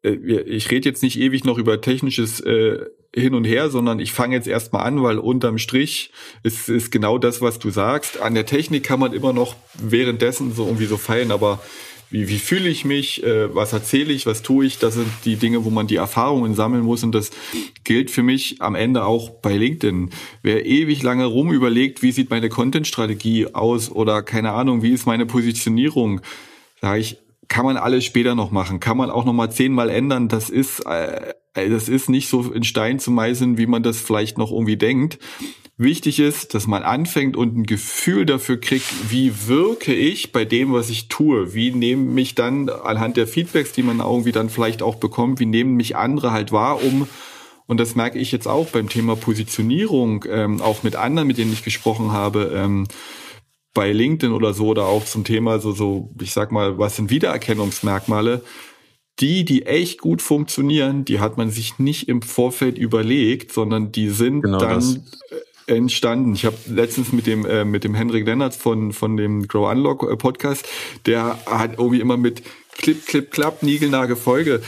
[0.02, 4.36] ich rede jetzt nicht ewig noch über technisches äh, hin und her, sondern ich fange
[4.36, 8.20] jetzt erstmal an, weil unterm Strich ist, ist genau das, was du sagst.
[8.20, 11.60] An der Technik kann man immer noch währenddessen so irgendwie so feilen, aber
[12.12, 13.22] Wie, wie fühle ich mich?
[13.22, 14.26] Äh, was erzähle ich?
[14.26, 14.78] Was tue ich?
[14.78, 17.04] Das sind die Dinge, wo man die Erfahrungen sammeln muss.
[17.04, 17.30] Und das
[17.84, 20.10] gilt für mich am Ende auch bei LinkedIn.
[20.42, 25.06] Wer ewig lange rum überlegt, wie sieht meine Content-Strategie aus oder keine Ahnung, wie ist
[25.06, 26.20] meine Positionierung,
[26.80, 27.18] sage ich,
[27.50, 30.28] kann man alles später noch machen, kann man auch noch mal zehnmal ändern.
[30.28, 34.38] Das ist, äh, das ist nicht so in Stein zu meißeln, wie man das vielleicht
[34.38, 35.18] noch irgendwie denkt.
[35.76, 40.72] Wichtig ist, dass man anfängt und ein Gefühl dafür kriegt, wie wirke ich bei dem,
[40.72, 41.52] was ich tue?
[41.52, 45.46] Wie nehmen mich dann anhand der Feedbacks, die man irgendwie dann vielleicht auch bekommt, wie
[45.46, 47.08] nehmen mich andere halt wahr, um
[47.66, 51.52] und das merke ich jetzt auch beim Thema Positionierung, ähm, auch mit anderen, mit denen
[51.52, 52.88] ich gesprochen habe, ähm,
[53.74, 57.10] bei LinkedIn oder so oder auch zum Thema so, so, ich sag mal, was sind
[57.10, 58.42] Wiedererkennungsmerkmale?
[59.20, 64.08] Die, die echt gut funktionieren, die hat man sich nicht im Vorfeld überlegt, sondern die
[64.08, 65.00] sind genau dann das.
[65.66, 66.34] entstanden.
[66.34, 70.10] Ich habe letztens mit dem äh, mit dem Henrik Lennartz von von dem Grow Unlock
[70.10, 70.66] äh, Podcast,
[71.06, 72.42] der hat irgendwie immer mit
[72.78, 74.62] Clip, Clip, Klapp, Nigelnagel Folge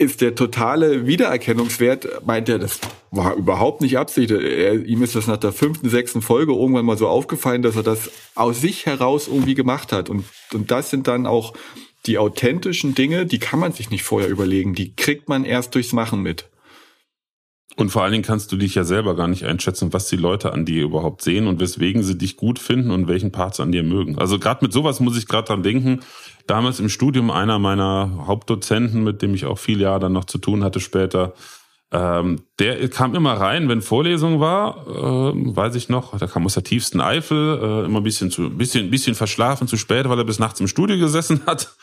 [0.00, 2.80] ist der totale Wiedererkennungswert, meint er, das
[3.10, 4.30] war überhaupt nicht Absicht.
[4.30, 7.82] Er, ihm ist das nach der fünften, sechsten Folge irgendwann mal so aufgefallen, dass er
[7.82, 10.08] das aus sich heraus irgendwie gemacht hat.
[10.08, 10.24] Und,
[10.54, 11.52] und das sind dann auch
[12.06, 14.74] die authentischen Dinge, die kann man sich nicht vorher überlegen.
[14.74, 16.46] Die kriegt man erst durchs Machen mit.
[17.76, 20.52] Und vor allen Dingen kannst du dich ja selber gar nicht einschätzen, was die Leute
[20.52, 23.82] an dir überhaupt sehen und weswegen sie dich gut finden und welchen Parts an dir
[23.82, 24.18] mögen.
[24.18, 26.00] Also gerade mit sowas muss ich gerade dran denken.
[26.46, 30.38] Damals im Studium einer meiner Hauptdozenten, mit dem ich auch viele Jahre dann noch zu
[30.38, 31.34] tun hatte später,
[31.92, 36.54] ähm, der kam immer rein, wenn Vorlesung war, äh, weiß ich noch, der kam aus
[36.54, 40.24] der tiefsten Eifel, äh, immer ein bisschen zu, bisschen, bisschen verschlafen, zu spät, weil er
[40.24, 41.74] bis nachts im Studio gesessen hat.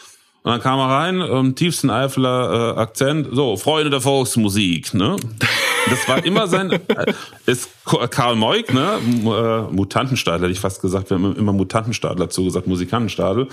[0.43, 5.17] Und dann kam er rein, ähm, tiefsten Eifeler äh, Akzent, so, Freunde der Volksmusik, ne?
[5.89, 7.13] Das war immer sein, äh,
[7.45, 7.69] ist
[8.09, 8.99] Karl Moik, ne?
[9.03, 13.47] Äh, Mutantenstadel, hätte ich fast gesagt, wir haben immer Mutantenstadel dazu gesagt, Musikantenstadel.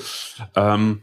[0.55, 1.01] Ähm,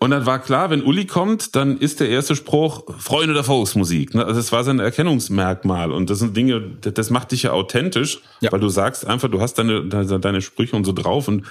[0.00, 4.14] und dann war klar, wenn Uli kommt, dann ist der erste Spruch Freunde der Volksmusik.
[4.14, 4.24] Ne?
[4.24, 5.90] Also das war sein Erkennungsmerkmal.
[5.90, 8.52] Und das sind Dinge, das macht dich ja authentisch, ja.
[8.52, 11.46] weil du sagst einfach, du hast deine, deine Sprüche und so drauf und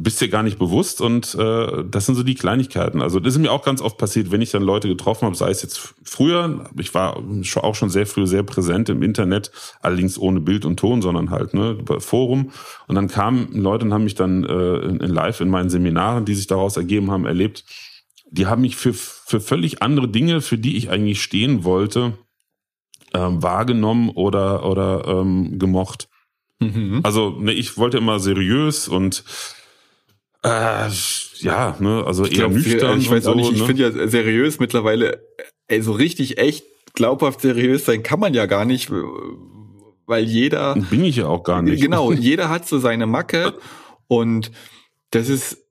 [0.00, 3.02] bist dir gar nicht bewusst und äh, das sind so die Kleinigkeiten.
[3.02, 5.50] Also das ist mir auch ganz oft passiert, wenn ich dann Leute getroffen habe, sei
[5.50, 10.40] es jetzt früher, ich war auch schon sehr früh sehr präsent im Internet, allerdings ohne
[10.40, 12.52] Bild und Ton, sondern halt ne, über Forum.
[12.86, 16.24] Und dann kamen Leute und haben mich dann äh, in, in live in meinen Seminaren,
[16.24, 17.64] die sich daraus ergeben haben, erlebt.
[18.30, 22.12] Die haben mich für, für völlig andere Dinge, für die ich eigentlich stehen wollte,
[23.14, 26.08] ähm, wahrgenommen oder, oder ähm, gemocht.
[26.60, 27.00] Mhm.
[27.02, 29.24] Also ne, ich wollte immer seriös und
[30.42, 30.88] äh,
[31.40, 33.00] ja, ne, also ich eher glaub, nüchtern.
[33.00, 33.66] Ich weiß auch so, nicht, ich ne?
[33.66, 35.22] finde ja seriös mittlerweile,
[35.66, 36.64] ey, so richtig echt
[36.94, 38.90] glaubhaft seriös sein kann man ja gar nicht,
[40.06, 40.74] weil jeder.
[40.74, 41.82] Bin ich ja auch gar nicht.
[41.82, 43.54] Genau, jeder hat so seine Macke
[44.06, 44.52] und
[45.10, 45.64] das ist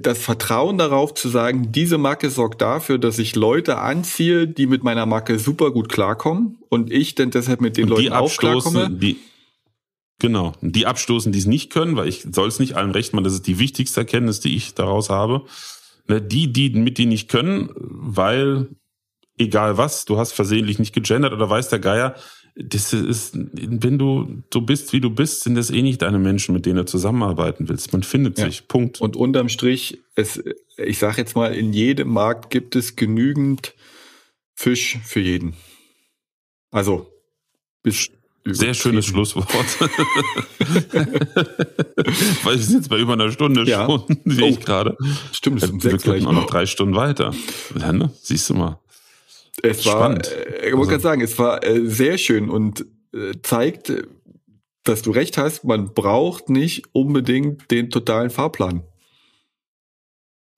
[0.00, 4.82] das Vertrauen darauf zu sagen, diese Macke sorgt dafür, dass ich Leute anziehe, die mit
[4.82, 8.90] meiner Macke super gut klarkommen und ich denn deshalb mit den Leuten auch klarkomme.
[8.90, 9.18] Die,
[10.18, 10.54] Genau.
[10.62, 13.34] Die abstoßen, die es nicht können, weil ich soll es nicht allen recht machen, das
[13.34, 15.44] ist die wichtigste Erkenntnis, die ich daraus habe.
[16.08, 18.68] Ne, die, die mit die nicht können, weil
[19.36, 22.14] egal was, du hast versehentlich nicht gegendert oder weiß der Geier,
[22.54, 26.54] das ist, wenn du so bist, wie du bist, sind das eh nicht deine Menschen,
[26.54, 27.92] mit denen du zusammenarbeiten willst.
[27.92, 28.46] Man findet ja.
[28.46, 28.66] sich.
[28.66, 29.00] Punkt.
[29.02, 30.42] Und unterm Strich, es,
[30.78, 33.74] ich sag jetzt mal, in jedem Markt gibt es genügend
[34.54, 35.54] Fisch für jeden.
[36.70, 37.12] Also
[37.82, 38.10] bis
[38.54, 39.48] sehr schönes Schlusswort.
[42.44, 43.86] Weil wir sind jetzt bei über einer Stunde ja.
[43.86, 44.48] schon, sehe oh.
[44.48, 44.96] ich gerade.
[45.32, 47.34] Stimmt, es sind Wir können auch noch drei Stunden weiter.
[47.78, 48.10] Ja, ne?
[48.22, 48.80] Siehst du mal.
[49.62, 50.26] Es Spannend.
[50.26, 50.90] war, äh, ich muss also.
[50.90, 52.84] gerade sagen, es war äh, sehr schön und
[53.14, 53.92] äh, zeigt,
[54.84, 58.82] dass du recht hast, man braucht nicht unbedingt den totalen Fahrplan.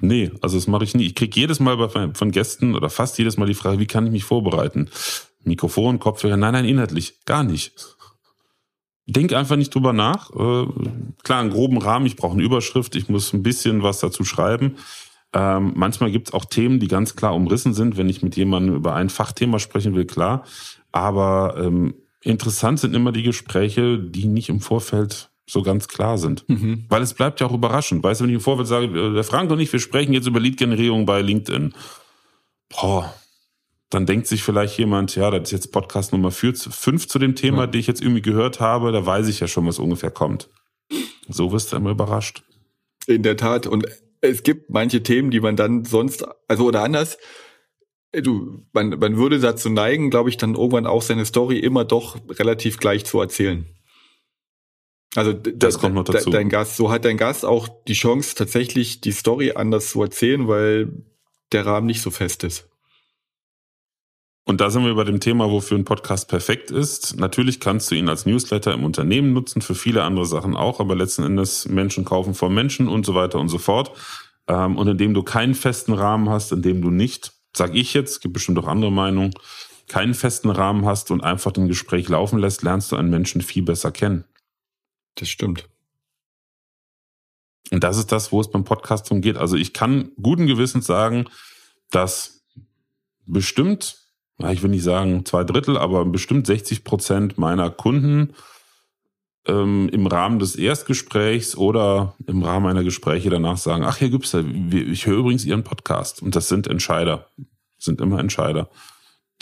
[0.00, 1.06] Nee, also das mache ich nie.
[1.06, 4.06] Ich krieg jedes Mal bei, von Gästen oder fast jedes Mal die Frage, wie kann
[4.06, 4.90] ich mich vorbereiten?
[5.44, 7.96] Mikrofon, Kopfhörer, nein, nein, inhaltlich, gar nicht.
[9.06, 10.30] Denk einfach nicht drüber nach.
[10.30, 10.66] Äh,
[11.22, 14.76] klar, einen groben Rahmen, ich brauche eine Überschrift, ich muss ein bisschen was dazu schreiben.
[15.32, 18.74] Ähm, manchmal gibt es auch Themen, die ganz klar umrissen sind, wenn ich mit jemandem
[18.74, 20.44] über ein Fachthema sprechen will, klar.
[20.92, 26.46] Aber ähm, interessant sind immer die Gespräche, die nicht im Vorfeld so ganz klar sind.
[26.48, 26.84] Mhm.
[26.88, 28.02] Weil es bleibt ja auch überraschend.
[28.02, 30.26] Weißt du, wenn ich im Vorfeld sage, äh, der Frank und ich, wir sprechen jetzt
[30.26, 31.74] über Lead-Generierung bei LinkedIn.
[32.68, 33.14] Boah,
[33.90, 37.60] dann denkt sich vielleicht jemand, ja, das ist jetzt Podcast Nummer 5 zu dem Thema,
[37.60, 37.66] ja.
[37.66, 40.50] die ich jetzt irgendwie gehört habe, da weiß ich ja schon, was ungefähr kommt.
[41.28, 42.42] So wirst du immer überrascht.
[43.06, 43.66] In der Tat.
[43.66, 43.86] Und
[44.20, 47.18] es gibt manche Themen, die man dann sonst, also oder anders,
[48.12, 52.18] du, man, man würde dazu neigen, glaube ich, dann irgendwann auch seine Story immer doch
[52.38, 53.66] relativ gleich zu erzählen.
[55.14, 56.30] Also das kommt noch dazu.
[56.30, 60.46] Dein Gast, so hat dein Gast auch die Chance, tatsächlich die Story anders zu erzählen,
[60.48, 60.92] weil
[61.52, 62.67] der Rahmen nicht so fest ist.
[64.48, 67.20] Und da sind wir bei dem Thema, wofür ein Podcast perfekt ist.
[67.20, 70.96] Natürlich kannst du ihn als Newsletter im Unternehmen nutzen, für viele andere Sachen auch, aber
[70.96, 73.92] letzten Endes Menschen kaufen von Menschen und so weiter und so fort.
[74.46, 78.22] Ähm, und indem du keinen festen Rahmen hast, in dem du nicht, sag ich jetzt,
[78.22, 79.34] gibt bestimmt auch andere Meinungen,
[79.86, 83.64] keinen festen Rahmen hast und einfach ein Gespräch laufen lässt, lernst du einen Menschen viel
[83.64, 84.24] besser kennen.
[85.16, 85.68] Das stimmt.
[87.70, 89.36] Und das ist das, wo es beim Podcast drum geht.
[89.36, 91.26] Also ich kann guten Gewissens sagen,
[91.90, 92.46] dass
[93.26, 94.07] bestimmt,
[94.46, 98.34] ich will nicht sagen zwei Drittel, aber bestimmt 60 Prozent meiner Kunden
[99.46, 104.44] ähm, im Rahmen des Erstgesprächs oder im Rahmen einer Gespräche danach sagen, ach Herr Gübster,
[104.44, 106.22] ich höre übrigens Ihren Podcast.
[106.22, 107.26] Und das sind Entscheider,
[107.78, 108.68] sind immer Entscheider,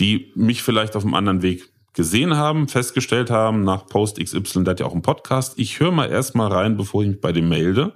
[0.01, 4.72] die mich vielleicht auf einem anderen Weg gesehen haben, festgestellt haben, nach Post XY, der
[4.72, 5.59] hat ja auch einen Podcast.
[5.59, 7.94] Ich höre mal erstmal rein, bevor ich mich bei dem melde.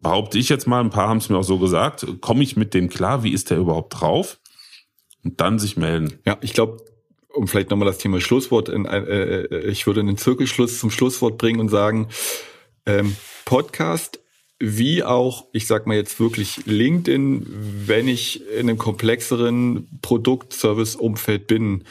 [0.00, 2.74] Behaupte ich jetzt mal, ein paar haben es mir auch so gesagt, komme ich mit
[2.74, 4.38] dem klar, wie ist der überhaupt drauf?
[5.24, 6.18] Und dann sich melden.
[6.24, 6.84] Ja, ich glaube,
[7.28, 11.38] um vielleicht nochmal das Thema Schlusswort, in, äh, äh, ich würde einen Zirkelschluss zum Schlusswort
[11.38, 12.08] bringen und sagen,
[12.86, 14.18] ähm, Podcast
[14.64, 17.46] wie auch, ich sag mal jetzt wirklich LinkedIn,
[17.86, 21.82] wenn ich in einem komplexeren Produkt-Service-Umfeld bin,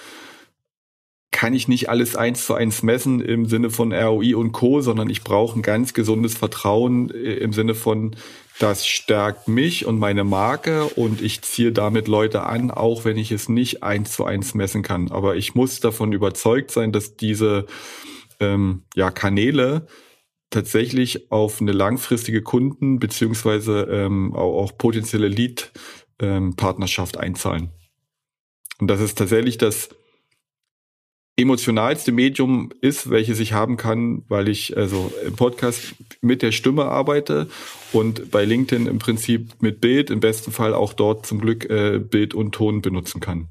[1.32, 5.10] kann ich nicht alles eins zu eins messen im Sinne von ROI und Co., sondern
[5.10, 8.16] ich brauche ein ganz gesundes Vertrauen äh, im Sinne von,
[8.62, 13.32] das stärkt mich und meine Marke und ich ziehe damit Leute an, auch wenn ich
[13.32, 15.12] es nicht eins zu eins messen kann.
[15.12, 17.66] Aber ich muss davon überzeugt sein, dass diese
[18.40, 19.88] ähm, ja, Kanäle
[20.52, 27.70] tatsächlich auf eine langfristige Kunden beziehungsweise ähm, auch, auch potenzielle Lead-Partnerschaft ähm, einzahlen.
[28.80, 29.90] Und das ist tatsächlich das
[31.38, 36.86] emotionalste Medium ist, welches ich haben kann, weil ich also im Podcast mit der Stimme
[36.86, 37.48] arbeite
[37.94, 42.00] und bei LinkedIn im Prinzip mit Bild, im besten Fall auch dort zum Glück äh,
[42.00, 43.48] Bild und Ton benutzen kann.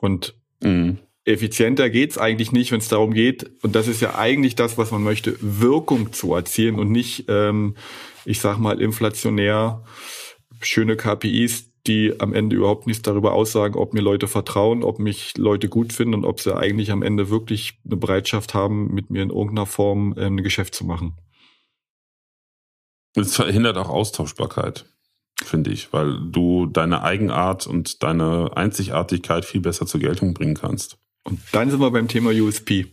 [0.00, 0.98] Und mhm
[1.28, 4.90] effizienter geht's eigentlich nicht, wenn es darum geht, und das ist ja eigentlich das, was
[4.90, 7.76] man möchte, Wirkung zu erzielen und nicht, ähm,
[8.24, 9.84] ich sag mal, inflationär
[10.60, 15.36] schöne KPIs, die am Ende überhaupt nichts darüber aussagen, ob mir Leute vertrauen, ob mich
[15.36, 19.22] Leute gut finden und ob sie eigentlich am Ende wirklich eine Bereitschaft haben, mit mir
[19.22, 21.16] in irgendeiner Form ähm, ein Geschäft zu machen.
[23.16, 24.84] Es verhindert auch Austauschbarkeit,
[25.42, 30.98] finde ich, weil du deine Eigenart und deine Einzigartigkeit viel besser zur Geltung bringen kannst.
[31.24, 32.86] Und dann sind wir beim Thema USP.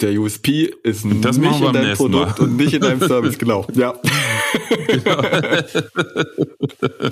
[0.00, 2.44] Der USP ist das nicht in deinem Produkt Mal.
[2.44, 3.66] und nicht in deinem Service, genau.
[3.74, 3.94] Ja.
[4.86, 5.22] Genau.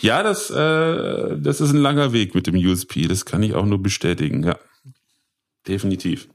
[0.00, 3.08] ja, das, äh, das ist ein langer Weg mit dem USP.
[3.08, 4.44] Das kann ich auch nur bestätigen.
[4.44, 4.56] Ja,
[5.66, 6.28] definitiv.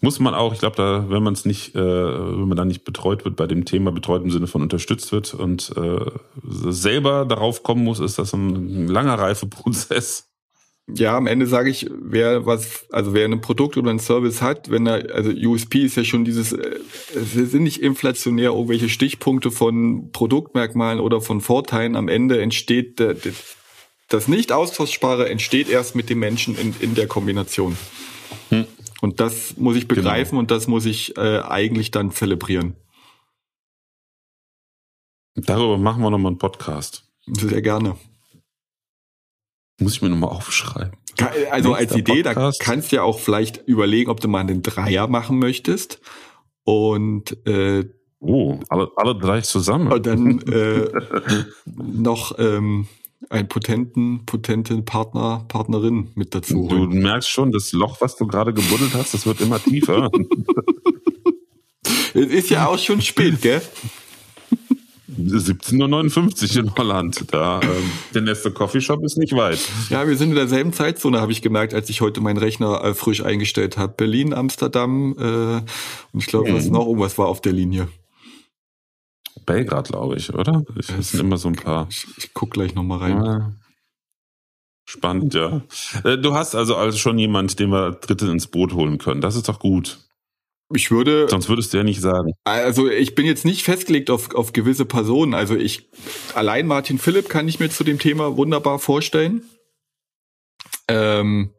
[0.00, 2.84] Muss man auch, ich glaube, da, wenn man es nicht, äh, wenn man da nicht
[2.84, 6.10] betreut wird bei dem Thema, betreut im Sinne von unterstützt wird und äh,
[6.44, 10.28] selber darauf kommen muss, ist das ein langer Reifeprozess
[10.88, 14.70] ja, am Ende sage ich, wer was, also wer ein Produkt oder ein Service hat,
[14.70, 16.78] wenn er, also USP ist ja schon dieses, äh,
[17.14, 21.96] es sind nicht inflationär irgendwelche Stichpunkte von Produktmerkmalen oder von Vorteilen.
[21.96, 23.16] Am Ende entsteht der,
[24.08, 27.76] das nicht austauschbare entsteht erst mit dem Menschen in, in der Kombination.
[28.50, 28.66] Hm.
[29.00, 30.40] Und das muss ich begreifen genau.
[30.40, 32.76] und das muss ich äh, eigentlich dann zelebrieren.
[35.34, 37.04] Darüber machen wir nochmal einen Podcast.
[37.26, 37.96] Sehr gerne.
[39.78, 40.92] Muss ich mir nochmal aufschreiben.
[41.50, 42.60] Also als Idee, Podcast.
[42.60, 46.00] da kannst du ja auch vielleicht überlegen, ob du mal einen Dreier machen möchtest.
[46.64, 47.84] Und äh,
[48.20, 49.92] Oh, alle, alle drei zusammen.
[49.92, 50.88] Und dann äh,
[51.64, 52.86] noch ähm,
[53.28, 56.68] einen potenten, potenten Partner, Partnerin mit dazu.
[56.68, 60.10] Du merkst schon, das Loch, was du gerade gebuddelt hast, das wird immer tiefer.
[62.14, 63.62] es ist ja auch schon spät, gell?
[65.08, 67.32] 17.59 Uhr in Holland.
[67.32, 69.60] Da, ähm, der nächste Coffeeshop ist nicht weit.
[69.88, 72.94] Ja, wir sind in derselben Zeitzone, habe ich gemerkt, als ich heute meinen Rechner äh,
[72.94, 73.94] frisch eingestellt habe.
[73.96, 75.22] Berlin, Amsterdam äh,
[76.12, 76.72] und ich glaube, was mhm.
[76.72, 77.88] noch irgendwas war auf der Linie.
[79.44, 80.64] Belgrad, glaube ich, oder?
[80.78, 81.86] Ich, das sind immer so ein paar.
[81.88, 83.24] Ich, ich guck gleich nochmal rein.
[83.24, 83.52] Ja.
[84.88, 85.62] Spannend, ja.
[86.04, 89.20] Äh, du hast also, also schon jemand, den wir Dritte ins Boot holen können.
[89.20, 89.98] Das ist doch gut.
[90.74, 91.28] Ich würde.
[91.28, 92.32] Sonst würdest du ja nicht sagen.
[92.44, 95.34] Also ich bin jetzt nicht festgelegt auf, auf gewisse Personen.
[95.34, 95.88] Also ich
[96.34, 99.42] allein Martin Philipp kann ich mir zu dem Thema wunderbar vorstellen.
[100.88, 101.50] Ähm,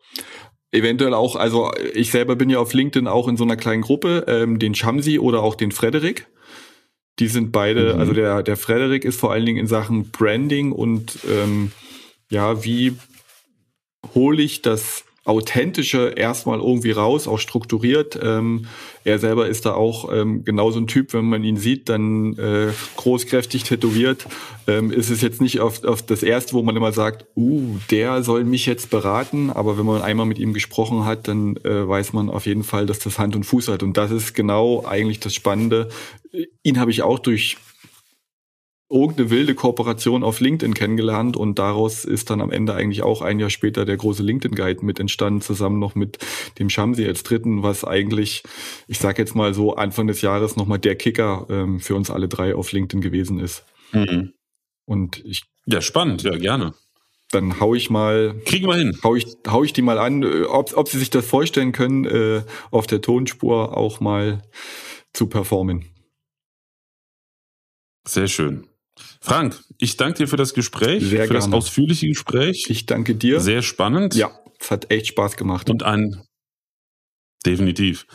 [0.71, 4.25] eventuell auch, also ich selber bin ja auf LinkedIn auch in so einer kleinen Gruppe,
[4.27, 6.27] ähm, den Shamsi oder auch den Frederik.
[7.19, 7.99] Die sind beide, mhm.
[7.99, 11.71] also der, der Frederik ist vor allen Dingen in Sachen Branding und ähm,
[12.29, 12.97] ja, wie
[14.13, 18.17] hole ich das Authentische erstmal irgendwie raus, auch strukturiert.
[18.21, 18.67] Ähm,
[19.03, 22.67] er selber ist da auch ähm, genauso ein Typ, wenn man ihn sieht, dann äh,
[22.95, 24.25] großkräftig tätowiert.
[24.67, 28.23] Ähm, ist es jetzt nicht auf, auf das erste, wo man immer sagt, uh, der
[28.23, 32.13] soll mich jetzt beraten, aber wenn man einmal mit ihm gesprochen hat, dann äh, weiß
[32.13, 33.83] man auf jeden Fall, dass das Hand und Fuß hat.
[33.83, 35.89] Und das ist genau eigentlich das Spannende.
[36.63, 37.57] Ihn habe ich auch durch
[38.89, 43.39] irgendeine wilde Kooperation auf LinkedIn kennengelernt und daraus ist dann am Ende eigentlich auch ein
[43.39, 46.19] Jahr später der große LinkedIn Guide mit entstanden, zusammen noch mit
[46.57, 48.43] dem Shamsi als Dritten, was eigentlich,
[48.87, 52.29] ich sage jetzt mal so, Anfang des Jahres nochmal der Kicker ähm, für uns alle
[52.29, 53.65] drei auf LinkedIn gewesen ist.
[53.91, 54.33] Mhm.
[54.85, 55.43] Und ich.
[55.65, 56.73] Ja, spannend, ja, gerne.
[57.31, 58.35] Dann hau ich mal.
[58.45, 58.97] Kriegen wir hin.
[59.03, 62.05] Hau ich, hau ich die mal an, äh, ob, ob sie sich das vorstellen können,
[62.05, 64.43] äh, auf der Tonspur auch mal
[65.11, 65.85] zu performen.
[68.07, 68.65] Sehr schön.
[69.19, 71.45] Frank, ich danke dir für das Gespräch, Sehr für gerne.
[71.45, 72.65] das ausführliche Gespräch.
[72.69, 73.39] Ich danke dir.
[73.39, 74.15] Sehr spannend.
[74.15, 75.69] Ja, es hat echt Spaß gemacht.
[75.69, 76.23] Und ein
[77.45, 78.05] definitiv.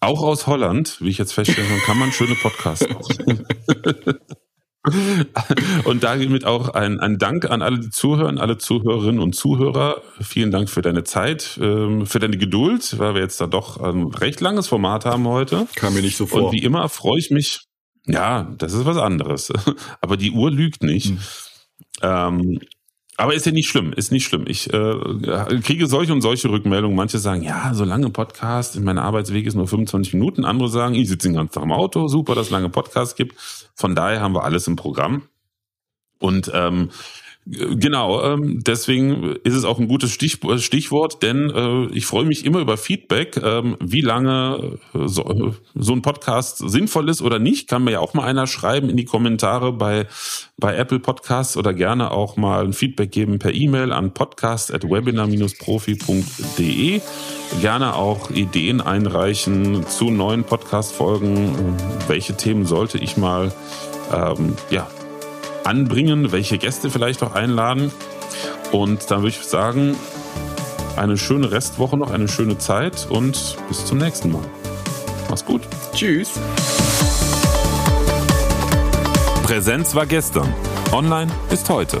[0.00, 3.46] Auch aus Holland, wie ich jetzt feststellen kann, kann man schöne Podcasts machen.
[5.84, 10.02] und damit auch ein, ein Dank an alle, die zuhören, alle Zuhörerinnen und Zuhörer.
[10.20, 14.08] Vielen Dank für deine Zeit, ähm, für deine Geduld, weil wir jetzt da doch ein
[14.08, 15.68] recht langes Format haben heute.
[15.76, 16.46] Kam mir nicht so vor.
[16.46, 17.60] Und wie immer freue ich mich,
[18.06, 19.52] ja, das ist was anderes.
[20.00, 21.10] Aber die Uhr lügt nicht.
[21.10, 21.18] Mhm.
[22.02, 22.60] Ähm,
[23.18, 24.46] aber ist ja nicht schlimm, ist nicht schlimm.
[24.48, 26.96] Ich äh, kriege solche und solche Rückmeldungen.
[26.96, 30.44] Manche sagen, ja, so lange Podcast, mein Arbeitsweg ist nur 25 Minuten.
[30.44, 33.36] Andere sagen, ich sitze den ganzen Tag im Auto, super, dass es lange Podcasts gibt.
[33.74, 35.22] Von daher haben wir alles im Programm.
[36.18, 36.90] Und ähm,
[37.44, 42.44] Genau, ähm, deswegen ist es auch ein gutes Stich, Stichwort, denn äh, ich freue mich
[42.44, 47.68] immer über Feedback, ähm, wie lange äh, so, so ein Podcast sinnvoll ist oder nicht.
[47.68, 50.06] Kann mir ja auch mal einer schreiben in die Kommentare bei,
[50.56, 57.00] bei Apple Podcasts oder gerne auch mal ein Feedback geben per E-Mail an podcast.webinar-profi.de.
[57.60, 61.76] Gerne auch Ideen einreichen zu neuen Podcast-Folgen.
[62.06, 63.52] Welche Themen sollte ich mal
[64.12, 64.86] ähm, ja,
[65.64, 67.92] anbringen, welche Gäste vielleicht auch einladen.
[68.70, 69.96] Und dann würde ich sagen,
[70.96, 74.44] eine schöne Restwoche noch, eine schöne Zeit und bis zum nächsten Mal.
[75.28, 75.62] Mach's gut.
[75.94, 76.32] Tschüss.
[79.42, 80.52] Präsenz war gestern.
[80.92, 82.00] Online ist heute.